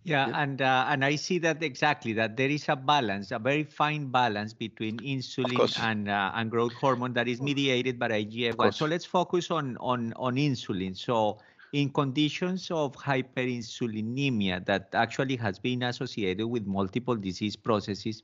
Yeah, 0.07 0.29
yeah. 0.29 0.40
and 0.40 0.62
uh, 0.62 0.87
and 0.88 1.05
I 1.05 1.16
see 1.16 1.38
that 1.40 1.64
exactly 1.64 2.12
that 2.12 2.37
there 2.37 2.49
is 2.49 2.69
a 2.69 2.77
balance, 2.77 3.33
a 3.33 3.40
very 3.40 3.64
fine 3.64 4.07
balance 4.07 4.55
between 4.55 4.99
insulin 5.01 5.59
and 5.83 6.09
uh, 6.09 6.31
and 6.35 6.49
growth 6.49 6.75
hormone 6.75 7.12
that 7.14 7.27
is 7.27 7.42
mediated 7.42 7.99
by 7.99 8.11
IGF-1. 8.11 8.73
So 8.73 8.87
let's 8.87 9.05
focus 9.05 9.51
on 9.51 9.77
on 9.81 10.12
on 10.14 10.37
insulin. 10.37 10.97
So 10.97 11.38
in 11.73 11.90
conditions 11.90 12.71
of 12.71 12.95
hyperinsulinemia 12.95 14.64
that 14.66 14.90
actually 14.95 15.35
has 15.37 15.59
been 15.59 15.83
associated 15.83 16.47
with 16.47 16.66
multiple 16.66 17.16
disease 17.16 17.57
processes, 17.57 18.23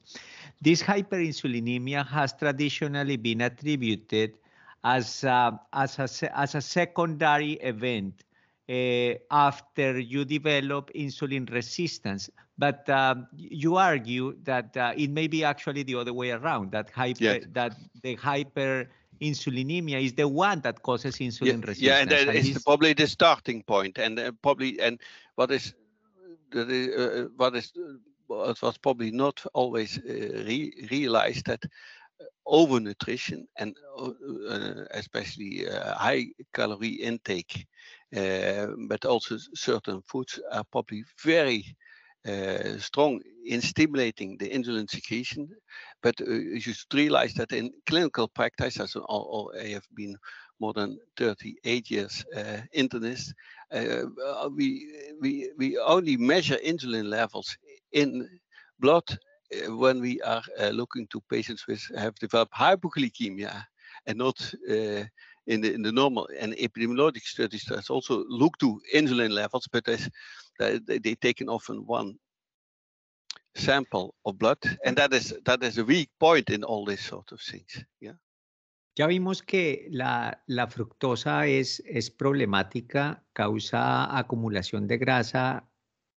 this 0.61 0.81
hyperinsulinemia 0.81 2.07
has 2.07 2.33
traditionally 2.33 3.17
been 3.17 3.41
attributed 3.41 4.39
as 4.85 5.25
uh, 5.25 5.51
as 5.73 5.99
a 5.99 6.39
as 6.39 6.55
a 6.55 6.61
secondary 6.61 7.55
event 7.55 8.23
uh, 8.69 9.15
after 9.31 9.99
you 9.99 10.25
develop 10.25 10.91
insulin 10.95 11.51
resistance. 11.53 12.31
But 12.59 12.89
um, 12.89 13.27
you 13.35 13.77
argue 13.77 14.37
that 14.45 14.77
uh, 14.77 14.93
it 14.97 15.11
may 15.11 15.27
be 15.27 15.45
actually 15.45 15.83
the 15.83 15.97
other 15.97 16.13
way 16.13 16.31
around, 16.31 16.73
that, 16.73 16.91
hyper, 16.91 17.25
yes. 17.25 17.45
that 17.53 17.77
the 18.03 18.17
hyperinsulinemia 18.17 20.05
is 20.05 20.13
the 20.13 20.29
one 20.29 20.61
that 20.61 20.83
causes 20.83 21.17
insulin 21.17 21.47
yeah, 21.47 21.67
resistance. 21.67 21.81
Yeah, 21.81 21.99
and 21.99 22.11
that 22.11 22.35
is 22.35 22.63
probably 22.63 22.93
the 22.93 23.07
starting 23.07 23.63
point, 23.63 23.99
and 23.99 24.19
uh, 24.19 24.33
probably 24.43 24.79
and 24.81 25.01
what 25.35 25.51
is 25.51 25.75
that 26.53 26.71
is, 26.71 26.95
uh, 26.95 27.29
what 27.37 27.57
is 27.57 27.73
what 28.27 28.61
was 28.63 28.79
probably 28.79 29.11
not 29.11 29.45
always 29.55 29.99
uh, 29.99 30.45
re 30.47 30.73
realized 30.91 31.47
that 31.47 31.65
overnutrition 32.47 33.47
and 33.59 33.77
uh, 33.99 34.85
especially 34.93 35.69
uh, 35.69 35.95
high 35.95 36.27
calorie 36.53 36.89
intake, 36.89 37.55
uh, 37.57 37.67
but 38.13 39.05
also 39.05 39.39
certain 39.55 40.03
foods 40.03 40.39
are 40.51 40.65
probably 40.65 41.05
very 41.25 41.77
uh, 42.27 42.79
strong 42.79 43.21
in 43.45 43.61
stimulating 43.61 44.37
the 44.39 44.49
insulin 44.49 44.89
secretion. 44.89 45.49
But 46.03 46.21
uh, 46.21 46.31
you 46.31 46.61
should 46.61 46.95
realize 46.95 47.35
that 47.35 47.53
in 47.53 47.73
clinical 47.87 48.29
practice, 48.29 48.79
as 48.79 48.95
I 48.97 49.69
have 49.69 49.87
been 49.95 50.17
more 50.61 50.73
than 50.73 50.99
38 51.17 51.91
years 51.91 52.25
uh, 52.37 52.61
internist, 52.77 53.33
we, 54.55 54.87
we, 55.21 55.51
we 55.59 55.79
only 55.79 56.17
measure 56.17 56.59
insulin 56.65 57.07
levels 57.07 57.57
in 57.91 58.29
blood 58.79 59.05
uh, 59.53 59.75
when 59.77 60.01
we 60.01 60.21
are 60.23 60.43
uh, 60.61 60.69
looking 60.69 61.07
to 61.09 61.21
patients 61.31 61.67
with 61.67 61.83
have 61.97 62.15
developed 62.17 62.55
hypoglycemia 62.55 63.65
and 64.07 64.19
not 64.19 64.39
uh, 64.71 65.05
in 65.47 65.61
the 65.61 65.73
in 65.73 65.83
the 65.83 65.93
normal 65.93 66.29
and 66.39 66.55
epidemiologic 66.55 67.23
studies 67.23 67.65
that 67.69 67.91
also 67.91 68.25
look 68.29 68.59
to 68.59 68.81
insulin 68.95 69.31
levels, 69.31 69.69
but 69.73 69.89
as 69.89 70.09
they, 70.59 70.99
they 70.99 71.15
taken 71.15 71.49
often 71.49 71.87
one 71.87 72.19
sample 73.55 74.15
of 74.25 74.39
blood, 74.39 74.59
and 74.85 74.97
that 74.97 75.13
is 75.13 75.35
that 75.45 75.63
is 75.63 75.79
a 75.79 75.85
weak 75.85 76.11
point 76.19 76.51
in 76.51 76.65
all 76.65 76.85
these 76.85 77.05
sort 77.05 77.33
of 77.33 77.41
things. 77.41 77.85
Yeah. 78.01 78.15
Ya 78.95 79.07
vimos 79.07 79.43
que 79.43 79.89
la, 79.91 80.43
la 80.47 80.67
fructosa 80.67 81.47
es, 81.47 81.83
es 81.87 82.11
problemática, 82.11 83.25
causa 83.33 84.19
acumulación 84.19 84.87
de 84.87 84.99
grasa 84.99 85.67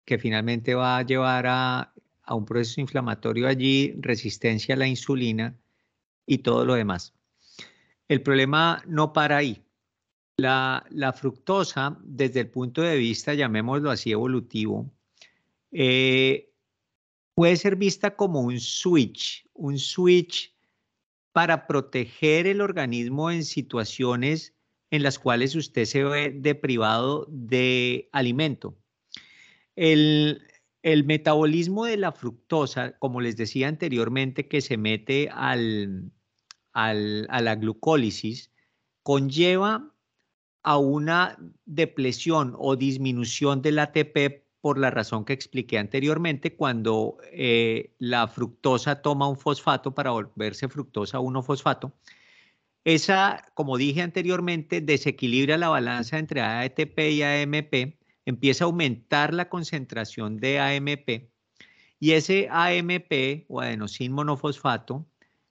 que 0.05 0.17
finalmente 0.17 0.73
va 0.73 0.97
a 0.97 1.03
llevar 1.03 1.45
a 1.45 1.93
a 2.23 2.35
un 2.35 2.45
proceso 2.45 2.81
inflamatorio 2.81 3.47
allí, 3.47 3.93
resistencia 3.99 4.75
a 4.75 4.77
la 4.77 4.87
insulina 4.87 5.59
y 6.25 6.39
todo 6.39 6.65
lo 6.65 6.75
demás. 6.75 7.13
El 8.07 8.21
problema 8.21 8.83
no 8.87 9.13
para 9.13 9.37
ahí. 9.37 9.63
La, 10.37 11.13
fructosa, 11.15 11.97
desde 12.03 12.41
el 12.41 12.49
punto 12.49 12.81
de 12.81 12.97
vista, 12.97 13.33
llamémoslo 13.33 13.91
así, 13.91 14.11
evolutivo, 14.11 14.91
eh, 15.71 16.51
puede 17.35 17.55
ser 17.55 17.75
vista 17.75 18.15
como 18.15 18.41
un 18.41 18.59
switch, 18.59 19.47
un 19.53 19.77
switch 19.77 20.55
para 21.31 21.67
proteger 21.67 22.47
el 22.47 22.61
organismo 22.61 23.31
en 23.31 23.43
situaciones 23.43 24.55
en 24.91 25.03
las 25.03 25.17
cuales 25.17 25.55
usted 25.55 25.85
se 25.85 26.03
ve 26.03 26.31
deprivado 26.31 27.27
de 27.29 28.09
alimento. 28.11 28.77
El, 29.75 30.47
el 30.83 31.03
metabolismo 31.03 31.85
de 31.85 31.97
la 31.97 32.11
fructosa, 32.11 32.97
como 32.99 33.21
les 33.21 33.37
decía 33.37 33.67
anteriormente, 33.67 34.47
que 34.47 34.61
se 34.61 34.77
mete 34.77 35.29
al, 35.31 36.11
a 36.73 36.93
la 36.93 37.55
glucólisis, 37.55 38.51
conlleva 39.03 39.91
a 40.63 40.77
una 40.77 41.37
depresión 41.65 42.55
o 42.57 42.75
disminución 42.75 43.61
del 43.61 43.79
ATP 43.79 44.43
por 44.61 44.77
la 44.77 44.89
razón 44.89 45.25
que 45.25 45.33
expliqué 45.33 45.77
anteriormente, 45.77 46.55
cuando 46.55 47.17
eh, 47.33 47.93
la 47.99 48.27
fructosa 48.29 49.01
toma 49.01 49.27
un 49.27 49.37
fosfato 49.37 49.93
para 49.93 50.11
volverse 50.11 50.69
fructosa 50.69 51.19
1-fosfato. 51.19 51.91
Esa, 52.85 53.45
como 53.55 53.77
dije 53.77 54.01
anteriormente, 54.01 54.79
desequilibra 54.79 55.57
la 55.57 55.69
balanza 55.69 56.17
entre 56.17 56.41
ATP 56.41 56.99
y 57.11 57.23
AMP 57.23 57.95
empieza 58.25 58.63
a 58.63 58.67
aumentar 58.67 59.33
la 59.33 59.49
concentración 59.49 60.37
de 60.37 60.59
AMP 60.59 61.29
y 61.99 62.11
ese 62.11 62.47
AMP 62.49 63.45
o 63.49 63.61
adenosin 63.61 64.11
monofosfato 64.11 65.05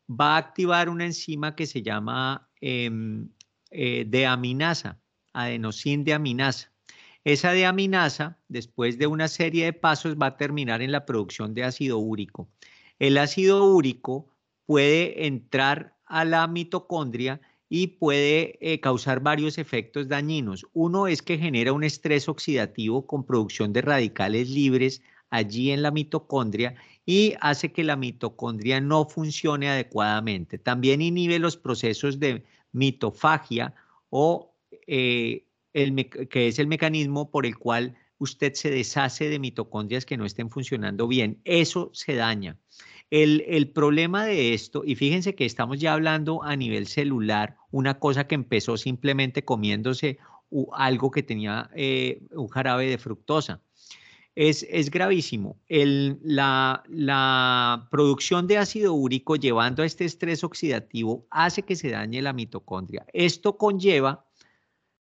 va 0.09 0.35
a 0.35 0.39
activar 0.39 0.89
una 0.89 1.05
enzima 1.05 1.55
que 1.55 1.67
se 1.67 1.83
llama 1.83 2.49
em, 2.61 3.29
eh, 3.71 4.05
deaminasa, 4.07 5.01
adenosin 5.33 6.05
deaminasa. 6.05 6.71
Esa 7.25 7.53
deaminasa, 7.53 8.39
después 8.49 8.99
de 8.99 9.07
una 9.07 9.29
serie 9.29 9.67
de 9.67 9.73
pasos, 9.73 10.17
va 10.17 10.27
a 10.27 10.37
terminar 10.37 10.83
en 10.83 10.91
la 10.91 11.07
producción 11.07 11.55
de 11.55 11.65
ácido 11.65 11.99
úrico. 11.99 12.49
El 12.99 13.17
ácido 13.17 13.65
úrico 13.65 14.29
puede 14.67 15.27
entrar 15.27 15.97
a 16.07 16.25
la 16.25 16.47
mitocondria 16.47 17.41
y 17.69 17.87
puede 17.87 18.59
eh, 18.61 18.81
causar 18.81 19.21
varios 19.21 19.57
efectos 19.57 20.09
dañinos. 20.09 20.67
Uno 20.75 21.07
es 21.07 21.23
que 21.23 21.39
genera 21.39 21.73
un 21.73 21.85
estrés 21.85 22.29
oxidativo 22.29 23.07
con 23.07 23.25
producción 23.25 23.73
de 23.73 23.81
radicales 23.81 24.51
libres 24.51 25.01
allí 25.31 25.71
en 25.71 25.81
la 25.81 25.91
mitocondria 25.91 26.75
y 27.05 27.35
hace 27.41 27.73
que 27.73 27.85
la 27.85 27.97
mitocondria 27.97 28.81
no 28.81 29.07
funcione 29.07 29.69
adecuadamente. 29.69 30.59
También 30.59 31.03
inhibe 31.03 31.39
los 31.39 31.57
procesos 31.57 32.21
de 32.21 32.45
mitofagia 32.73 33.75
o 34.11 34.55
eh, 34.87 35.45
el 35.73 36.09
que 36.29 36.49
es 36.49 36.59
el 36.59 36.67
mecanismo 36.67 37.31
por 37.31 37.47
el 37.47 37.59
cual 37.59 37.97
usted 38.19 38.55
se 38.55 38.71
deshace 38.71 39.29
de 39.29 39.39
mitocondrias 39.39 40.07
que 40.07 40.17
no 40.17 40.25
estén 40.25 40.49
funcionando 40.49 41.09
bien. 41.09 41.41
Eso 41.45 41.91
se 41.93 42.15
daña. 42.15 42.57
El, 43.11 43.69
problema 43.75 44.25
de 44.25 44.55
esto, 44.55 44.85
y 44.87 44.95
fíjense 44.95 45.35
que 45.35 45.45
estamos 45.45 45.79
ya 45.79 45.93
hablando 45.93 46.43
a 46.43 46.57
nivel 46.57 46.87
celular, 46.87 47.59
una 47.71 47.99
cosa 47.99 48.27
que 48.27 48.35
empezó 48.35 48.79
simplemente 48.79 49.45
comiéndose 49.45 50.19
algo 50.73 51.11
que 51.11 51.23
tenía 51.23 51.69
eh, 51.75 52.23
un 52.31 52.49
jarabe 52.49 52.89
de 52.89 52.97
fructosa. 52.97 53.61
Es, 54.35 54.67
es 54.71 54.91
gravísimo. 54.91 55.61
la, 55.69 56.83
la, 56.89 57.89
producción 57.91 58.47
de 58.47 58.59
ácido 58.59 58.95
úrico 58.95 59.37
llevando 59.37 59.83
a 59.83 59.87
este 59.87 60.07
estrés 60.07 60.43
oxidativo 60.43 61.27
hace 61.31 61.63
que 61.63 61.77
se 61.77 61.91
dañe 61.91 62.23
la 62.23 62.33
mitocondria. 62.33 63.05
Esto 63.13 63.59
conlleva 63.59 64.25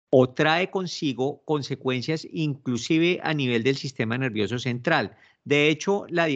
o 0.10 0.30
trae 0.30 0.70
consigo 0.70 1.42
consecuencias 1.46 2.28
inclusive 2.32 3.20
a 3.24 3.34
nivel 3.34 3.64
del 3.64 3.78
sistema 3.78 4.18
nervioso 4.18 4.60
central. 4.60 5.16
De 5.46 5.70
hecho, 5.70 6.06
la, 6.10 6.28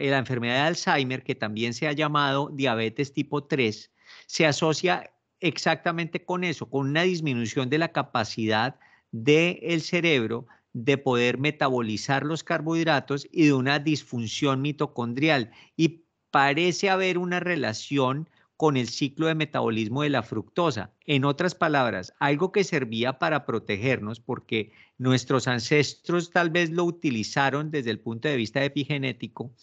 enfermedad 0.00 0.54
de 0.54 0.60
Alzheimer, 0.60 1.22
que 1.22 1.34
también 1.34 1.74
se 1.74 1.86
ha 1.86 1.92
llamado 1.92 2.50
diabetes 2.52 3.12
tipo 3.12 3.44
3, 3.44 3.90
se 4.26 4.46
asocia 4.46 5.12
exactamente 5.40 6.24
con 6.24 6.42
eso, 6.42 6.68
con 6.68 6.88
una 6.88 7.02
disminución 7.02 7.68
de 7.68 7.78
la 7.78 7.88
capacidad 7.88 8.76
del 9.12 9.82
cerebro 9.82 10.46
de 10.72 10.98
poder 10.98 11.38
metabolizar 11.38 12.24
los 12.24 12.44
carbohidratos 12.44 13.26
y 13.32 13.46
de 13.46 13.52
una 13.52 13.78
disfunción 13.78 14.62
mitocondrial. 14.62 15.50
Y 15.76 16.04
parece 16.30 16.90
haber 16.90 17.18
una 17.18 17.40
relación 17.40 18.28
con 18.56 18.76
el 18.76 18.88
ciclo 18.88 19.26
de 19.26 19.34
metabolismo 19.34 20.02
de 20.02 20.10
la 20.10 20.22
fructosa. 20.22 20.92
En 21.06 21.24
otras 21.24 21.54
palabras, 21.54 22.12
algo 22.18 22.52
que 22.52 22.62
servía 22.62 23.18
para 23.18 23.46
protegernos, 23.46 24.20
porque 24.20 24.70
nuestros 24.98 25.48
ancestros 25.48 26.30
tal 26.30 26.50
vez 26.50 26.68
lo 26.68 26.84
utilizaron 26.84 27.70
desde 27.70 27.90
el 27.90 28.00
punto 28.00 28.28
de 28.28 28.36
vista 28.36 28.62
epigenético, 28.62 29.54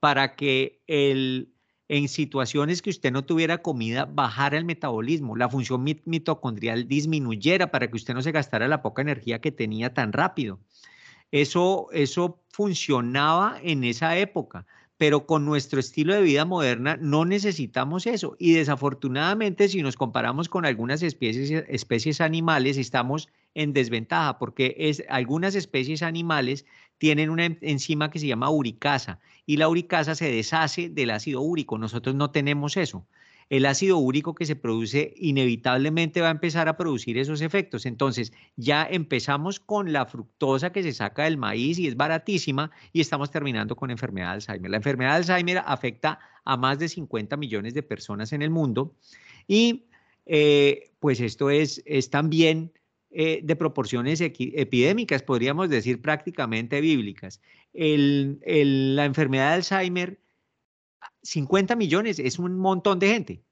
para 0.00 0.36
que 0.36 0.80
el, 0.86 1.52
en 1.88 2.08
situaciones 2.08 2.82
que 2.82 2.90
usted 2.90 3.12
no 3.12 3.24
tuviera 3.24 3.58
comida, 3.58 4.06
bajara 4.06 4.58
el 4.58 4.64
metabolismo, 4.64 5.36
la 5.36 5.48
función 5.48 5.84
mitocondrial 6.04 6.88
disminuyera 6.88 7.70
para 7.70 7.88
que 7.88 7.96
usted 7.96 8.14
no 8.14 8.22
se 8.22 8.32
gastara 8.32 8.68
la 8.68 8.82
poca 8.82 9.02
energía 9.02 9.40
que 9.40 9.52
tenía 9.52 9.94
tan 9.94 10.12
rápido. 10.12 10.58
Eso, 11.30 11.88
eso 11.92 12.42
funcionaba 12.50 13.58
en 13.62 13.84
esa 13.84 14.16
época 14.16 14.66
pero 14.98 15.26
con 15.26 15.44
nuestro 15.44 15.78
estilo 15.78 16.14
de 16.14 16.22
vida 16.22 16.44
moderna 16.44 16.96
no 17.00 17.24
necesitamos 17.24 18.06
eso. 18.06 18.36
Y 18.38 18.52
desafortunadamente, 18.54 19.68
si 19.68 19.82
nos 19.82 19.96
comparamos 19.96 20.48
con 20.48 20.64
algunas 20.64 21.02
especies, 21.02 21.64
especies 21.68 22.20
animales, 22.20 22.78
estamos 22.78 23.28
en 23.54 23.72
desventaja 23.72 24.38
porque 24.38 24.74
es, 24.78 25.04
algunas 25.08 25.54
especies 25.54 26.02
animales 26.02 26.64
tienen 26.98 27.28
una 27.28 27.44
enzima 27.44 28.10
que 28.10 28.18
se 28.18 28.26
llama 28.26 28.50
uricasa 28.50 29.20
y 29.46 29.56
la 29.56 29.68
uricasa 29.68 30.14
se 30.14 30.30
deshace 30.30 30.90
del 30.90 31.10
ácido 31.10 31.40
úrico. 31.40 31.78
Nosotros 31.78 32.14
no 32.14 32.30
tenemos 32.30 32.76
eso 32.76 33.06
el 33.48 33.66
ácido 33.66 33.98
úrico 33.98 34.34
que 34.34 34.44
se 34.44 34.56
produce 34.56 35.14
inevitablemente 35.16 36.20
va 36.20 36.28
a 36.28 36.32
empezar 36.32 36.68
a 36.68 36.76
producir 36.76 37.16
esos 37.16 37.40
efectos. 37.40 37.86
Entonces, 37.86 38.32
ya 38.56 38.86
empezamos 38.90 39.60
con 39.60 39.92
la 39.92 40.06
fructosa 40.06 40.70
que 40.70 40.82
se 40.82 40.92
saca 40.92 41.24
del 41.24 41.36
maíz 41.36 41.78
y 41.78 41.86
es 41.86 41.96
baratísima 41.96 42.72
y 42.92 43.00
estamos 43.00 43.30
terminando 43.30 43.76
con 43.76 43.90
enfermedad 43.90 44.28
de 44.28 44.34
Alzheimer. 44.34 44.70
La 44.70 44.76
enfermedad 44.78 45.10
de 45.10 45.16
Alzheimer 45.16 45.62
afecta 45.64 46.18
a 46.44 46.56
más 46.56 46.78
de 46.78 46.88
50 46.88 47.36
millones 47.36 47.74
de 47.74 47.82
personas 47.82 48.32
en 48.32 48.42
el 48.42 48.50
mundo 48.50 48.94
y 49.46 49.84
eh, 50.26 50.90
pues 50.98 51.20
esto 51.20 51.50
es, 51.50 51.82
es 51.86 52.10
también 52.10 52.72
eh, 53.18 53.40
de 53.42 53.56
proporciones 53.56 54.20
epidémicas, 54.20 55.22
podríamos 55.22 55.70
decir 55.70 56.02
prácticamente 56.02 56.80
bíblicas. 56.82 57.40
la 57.72 59.04
enfermedad 59.04 59.50
de 59.50 59.54
Alzheimer, 59.54 60.20
50 61.22 61.76
millones 61.76 62.18
es 62.18 62.38
un 62.38 62.58
montón 62.58 62.98
de 62.98 63.08
gente 63.08 63.42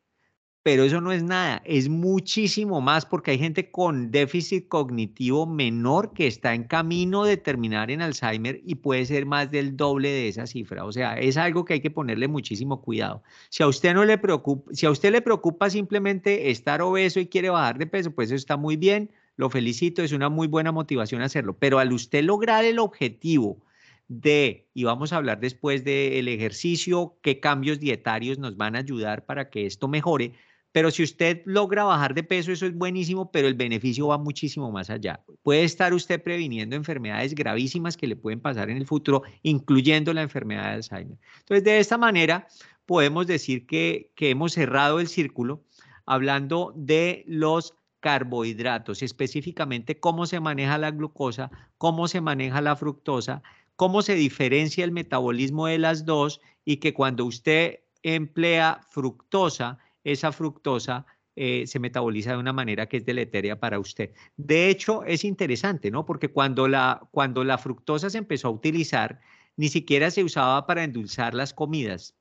pero 0.65 0.83
eso 0.85 1.03
no 1.03 1.13
es 1.13 1.23
nada, 1.23 1.61
es 1.67 1.91
muchísimo 1.91 2.81
más 2.81 3.05
porque 3.05 3.33
hay 3.33 3.39
gente 3.39 3.71
con 3.71 4.11
déficit 4.11 4.67
cognitivo 4.67 5.45
menor 5.45 6.15
que 6.15 6.27
está 6.27 6.55
en 6.55 6.65
camino 6.65 7.25
de 7.25 7.37
terminar 7.37 7.91
en 7.91 8.01
Alzheimer 8.01 8.63
y 8.65 8.77
puede 8.77 9.05
ser 9.05 9.27
más 9.27 9.51
del 9.51 9.77
doble 9.77 10.09
de 10.09 10.29
esa 10.29 10.47
cifra. 10.47 10.87
O 10.87 10.91
sea, 10.91 11.19
es 11.19 11.37
algo 11.37 11.67
que 11.67 11.75
hay 11.75 11.81
que 11.81 11.91
ponerle 11.91 12.29
muchísimo 12.29 12.81
cuidado. 12.81 13.23
Si 13.51 13.63
a 13.63 13.69
usted 13.69 13.93
no 13.93 14.07
le 14.07 14.17
preocupa, 14.17 14.73
si 14.73 14.87
a 14.87 14.91
usted 14.91 15.13
le 15.13 15.21
preocupa 15.21 15.69
simplemente 15.69 16.51
estar 16.51 16.81
obeso 16.81 17.21
y 17.21 17.27
quiere 17.27 17.51
bajar 17.51 17.77
de 17.77 17.87
peso, 17.87 18.13
pues 18.13 18.29
eso 18.29 18.37
está 18.37 18.57
muy 18.57 18.79
bien, 18.79 19.11
lo 19.37 19.51
felicito, 19.51 20.03
es 20.03 20.13
una 20.13 20.29
muy 20.29 20.47
buena 20.47 20.73
motivación 20.73 21.23
hacerlo, 21.23 21.57
pero 21.59 21.79
al 21.79 21.93
usted 21.93 22.23
lograr 22.23 22.65
el 22.65 22.79
objetivo 22.79 23.65
de, 24.09 24.69
y 24.75 24.85
vamos 24.85 25.13
a 25.13 25.17
hablar 25.17 25.41
después 25.41 25.85
del 25.85 26.29
ejercicio, 26.29 27.17
qué 27.23 27.41
cambios 27.41 27.81
dietarios 27.81 28.39
nos 28.39 28.57
van 28.57 28.77
a 28.77 28.81
ayudar 28.81 29.25
para 29.25 29.51
que 29.51 29.67
esto 29.67 29.89
mejore, 29.89 30.35
pero 30.75 30.91
si 30.91 31.05
usted 31.05 31.43
logra 31.45 31.85
bajar 31.85 32.15
de 32.15 32.25
peso, 32.25 32.51
eso 32.51 32.67
es 32.67 32.75
buenísimo, 32.75 33.31
pero 33.31 33.47
el 33.47 33.55
beneficio 33.55 34.09
va 34.09 34.19
muchísimo 34.19 34.73
más 34.73 34.91
allá. 34.91 35.21
Puede 35.45 35.63
estar 35.63 35.95
usted 35.95 36.21
previniendo 36.21 36.75
enfermedades 36.75 37.33
gravísimas 37.37 37.97
que 37.97 38.09
le 38.09 38.17
pueden 38.17 38.41
pasar 38.41 38.71
en 38.71 38.79
el 38.79 38.87
futuro, 38.87 39.23
incluyendo 39.45 40.13
la 40.13 40.23
enfermedad 40.23 40.65
de 40.65 40.75
Alzheimer. 40.75 41.17
Entonces, 41.39 41.63
de 41.63 41.79
esta 41.79 41.97
manera, 41.97 42.49
podemos 42.87 43.29
decir 43.29 43.67
que, 43.67 44.11
que 44.17 44.31
hemos 44.31 44.55
cerrado 44.55 44.99
el 44.99 45.07
círculo 45.07 45.63
hablando 46.07 46.73
de 46.77 47.25
los 47.29 47.75
carbohidratos, 48.05 49.03
específicamente 49.03 49.99
cómo 49.99 50.27
se 50.27 50.39
maneja 50.39 50.77
la 50.77 50.91
glucosa, 50.91 51.51
cómo 51.79 52.07
se 52.07 52.21
maneja 52.21 52.61
la 52.61 52.77
fructosa, 52.77 53.43
cómo 53.77 54.03
se 54.03 54.15
diferencia 54.15 54.85
el 54.85 54.93
metabolismo 54.93 55.69
de 55.69 55.79
las 55.79 56.05
dos 56.05 56.43
y 56.67 56.77
que 56.77 56.93
cuando 56.93 57.25
usted 57.25 57.81
emplea 58.03 58.83
fructosa, 58.91 59.79
esa 60.05 60.33
fructosa 60.33 61.07
eh, 61.35 61.67
se 61.67 61.79
metaboliza 61.79 62.33
de 62.33 62.37
una 62.37 62.53
manera 62.53 62.91
que 62.91 62.99
es 62.99 63.07
deleteria 63.07 63.59
para 63.59 63.79
usted. 63.79 64.11
De 64.37 64.69
hecho, 64.69 65.03
es 65.05 65.25
interesante, 65.25 65.91
¿no? 65.91 66.05
Porque 66.05 66.29
cuando 66.29 66.69
la, 66.69 67.09
cuando 67.11 67.43
la 67.43 67.57
fructosa 67.57 68.11
se 68.11 68.19
empezó 68.19 68.49
a 68.49 68.51
utilizar, 68.51 69.19
ni 69.57 69.71
siquiera 69.71 70.11
se 70.11 70.25
usaba 70.25 70.67
para 70.67 70.85
endulzar 70.85 71.33
las 71.33 71.55
comidas 71.55 72.15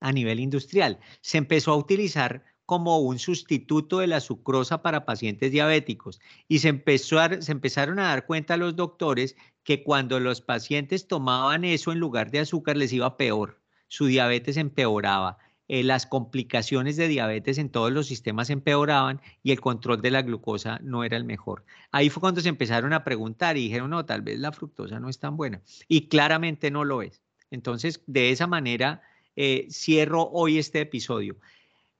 a 0.00 0.12
nivel 0.12 0.40
industrial. 0.40 0.98
Se 1.20 1.36
empezó 1.36 1.72
a 1.72 1.76
utilizar 1.76 2.42
como 2.68 2.98
un 2.98 3.18
sustituto 3.18 4.00
de 4.00 4.08
la 4.08 4.20
sucrosa 4.20 4.82
para 4.82 5.06
pacientes 5.06 5.52
diabéticos 5.52 6.20
y 6.48 6.58
se, 6.58 6.68
empezó 6.68 7.16
se 7.40 7.50
empezaron 7.50 7.98
a 7.98 8.08
dar 8.08 8.26
cuenta 8.26 8.58
los 8.58 8.76
doctores 8.76 9.36
que 9.64 9.82
cuando 9.82 10.20
los 10.20 10.42
pacientes 10.42 11.08
tomaban 11.08 11.64
eso 11.64 11.92
en 11.92 11.98
lugar 11.98 12.30
de 12.30 12.40
azúcar 12.40 12.76
les 12.76 12.92
iba 12.92 13.16
peor, 13.16 13.58
su 13.86 14.04
diabetes 14.04 14.58
empeoraba. 14.58 15.38
Eh, 15.66 15.82
las 15.82 16.04
complicaciones 16.04 16.98
de 16.98 17.08
diabetes 17.08 17.56
en 17.56 17.70
todos 17.70 17.90
los 17.90 18.06
sistemas 18.06 18.50
empeoraban 18.50 19.22
y 19.42 19.52
el 19.52 19.62
control 19.62 20.02
de 20.02 20.10
la 20.10 20.20
glucosa 20.20 20.78
no 20.82 21.04
era 21.04 21.16
el 21.16 21.24
mejor. 21.24 21.64
Ahí 21.90 22.10
fue 22.10 22.20
cuando 22.20 22.42
se 22.42 22.50
empezaron 22.50 22.92
a 22.92 23.02
preguntar 23.02 23.56
y 23.56 23.62
dijeron, 23.62 23.88
no, 23.88 24.04
tal 24.04 24.20
vez 24.20 24.38
la 24.38 24.52
fructosa 24.52 25.00
no 25.00 25.08
es 25.08 25.18
tan 25.18 25.38
buena. 25.38 25.62
Y 25.88 26.08
claramente 26.08 26.70
no 26.70 26.84
lo 26.84 27.00
es. 27.00 27.22
Entonces, 27.50 28.02
de 28.06 28.30
esa 28.30 28.46
manera, 28.46 29.00
eh, 29.36 29.68
cierro 29.70 30.28
hoy 30.32 30.58
este 30.58 30.80
episodio. 30.80 31.36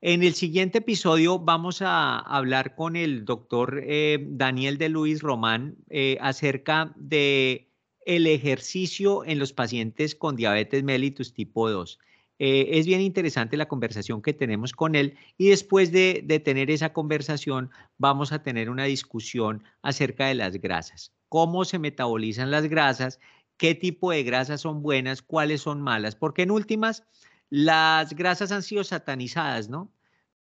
En 0.00 0.22
el 0.22 0.34
siguiente 0.34 0.78
episodio 0.78 1.38
vamos 1.38 1.82
a 1.82 2.18
hablar 2.18 2.76
con 2.76 2.94
el 2.94 3.24
doctor 3.24 3.80
eh, 3.82 4.18
Daniel 4.28 4.78
de 4.78 4.88
Luis 4.88 5.22
Román 5.22 5.76
acerca 6.20 6.92
de 6.96 7.68
el 8.06 8.26
ejercicio 8.26 9.24
en 9.24 9.38
los 9.38 9.52
pacientes 9.52 10.14
con 10.14 10.34
diabetes 10.34 10.82
mellitus 10.82 11.34
tipo 11.34 11.68
2. 11.68 11.98
Eh, 12.38 12.78
es 12.78 12.86
bien 12.86 13.00
interesante 13.00 13.56
la 13.56 13.66
conversación 13.66 14.22
que 14.22 14.32
tenemos 14.32 14.72
con 14.72 14.94
él 14.94 15.16
y 15.36 15.48
después 15.48 15.90
de, 15.90 16.22
tener 16.44 16.70
esa 16.70 16.92
conversación 16.92 17.70
vamos 17.96 18.32
a 18.32 18.42
tener 18.42 18.70
una 18.70 18.84
discusión 18.84 19.64
acerca 19.82 20.26
de 20.26 20.36
las 20.36 20.54
grasas, 20.60 21.12
cómo 21.28 21.64
se 21.64 21.80
metabolizan 21.80 22.52
las 22.52 22.68
grasas, 22.68 23.18
qué 23.56 23.74
tipo 23.74 24.12
de 24.12 24.22
grasas 24.22 24.60
son 24.60 24.82
buenas, 24.82 25.20
cuáles 25.20 25.62
son 25.62 25.82
malas, 25.82 26.14
porque 26.14 26.42
en 26.42 26.52
últimas 26.52 27.04
las 27.50 28.14
grasas 28.14 28.52
han 28.52 28.62
sido 28.62 28.84
satanizadas, 28.84 29.68
¿no? 29.68 29.92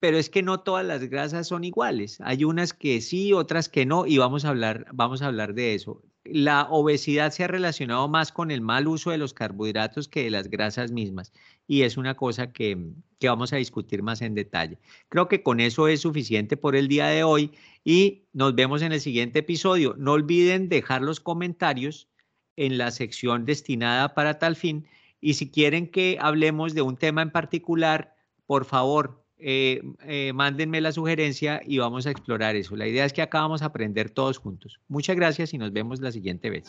Pero 0.00 0.18
es 0.18 0.30
que 0.30 0.42
no 0.42 0.60
todas 0.60 0.84
las 0.84 1.02
grasas 1.08 1.48
son 1.48 1.64
iguales. 1.64 2.20
Hay 2.22 2.44
unas 2.44 2.72
que 2.72 3.00
sí, 3.00 3.32
otras 3.32 3.68
que 3.68 3.86
no, 3.86 4.06
y 4.06 4.18
vamos 4.18 4.44
a 4.44 4.48
hablar, 4.50 4.86
vamos 4.92 5.22
a 5.22 5.26
hablar 5.26 5.54
de 5.54 5.74
eso 5.74 6.02
la 6.24 6.68
obesidad 6.70 7.32
se 7.32 7.44
ha 7.44 7.48
relacionado 7.48 8.06
más 8.08 8.32
con 8.32 8.50
el 8.50 8.60
mal 8.60 8.86
uso 8.86 9.10
de 9.10 9.18
los 9.18 9.34
carbohidratos 9.34 10.08
que 10.08 10.24
de 10.24 10.30
las 10.30 10.48
grasas 10.48 10.92
mismas. 10.92 11.32
Y 11.66 11.82
es 11.82 11.96
una 11.96 12.14
cosa 12.16 12.52
que, 12.52 12.92
vamos 13.22 13.52
a 13.52 13.56
discutir 13.56 14.02
más 14.02 14.22
en 14.22 14.34
detalle. 14.34 14.78
Creo 15.08 15.28
que 15.28 15.42
con 15.42 15.60
eso 15.60 15.88
es 15.88 16.00
suficiente 16.00 16.56
por 16.56 16.76
el 16.76 16.88
día 16.88 17.06
de 17.06 17.24
hoy 17.24 17.52
y 17.84 18.24
nos 18.32 18.54
vemos 18.54 18.82
en 18.82 18.92
el 18.92 19.00
siguiente 19.00 19.40
episodio. 19.40 19.94
No 19.98 20.12
olviden 20.12 20.68
dejar 20.68 21.02
los 21.02 21.20
comentarios 21.20 22.08
en 22.56 22.78
la 22.78 22.90
sección 22.90 23.44
destinada 23.44 24.14
para 24.14 24.38
tal 24.38 24.56
fin. 24.56 24.86
Y 25.22 25.34
si 25.34 25.50
quieren 25.50 25.86
que 25.86 26.18
hablemos 26.20 26.74
de 26.74 26.82
un 26.82 26.96
tema 26.96 27.22
en 27.22 27.30
particular, 27.30 28.16
por 28.44 28.64
favor, 28.64 29.24
eh, 29.38 29.80
eh, 30.04 30.32
mándenme 30.34 30.80
la 30.80 30.90
sugerencia 30.90 31.62
y 31.64 31.78
vamos 31.78 32.06
a 32.06 32.10
explorar 32.10 32.56
eso. 32.56 32.74
La 32.74 32.88
idea 32.88 33.04
es 33.04 33.12
que 33.12 33.22
acá 33.22 33.40
vamos 33.40 33.62
a 33.62 33.66
aprender 33.66 34.10
todos 34.10 34.38
juntos. 34.38 34.80
Muchas 34.88 35.14
gracias 35.14 35.54
y 35.54 35.58
nos 35.58 35.72
vemos 35.72 36.00
la 36.00 36.10
siguiente 36.10 36.50
vez. 36.50 36.64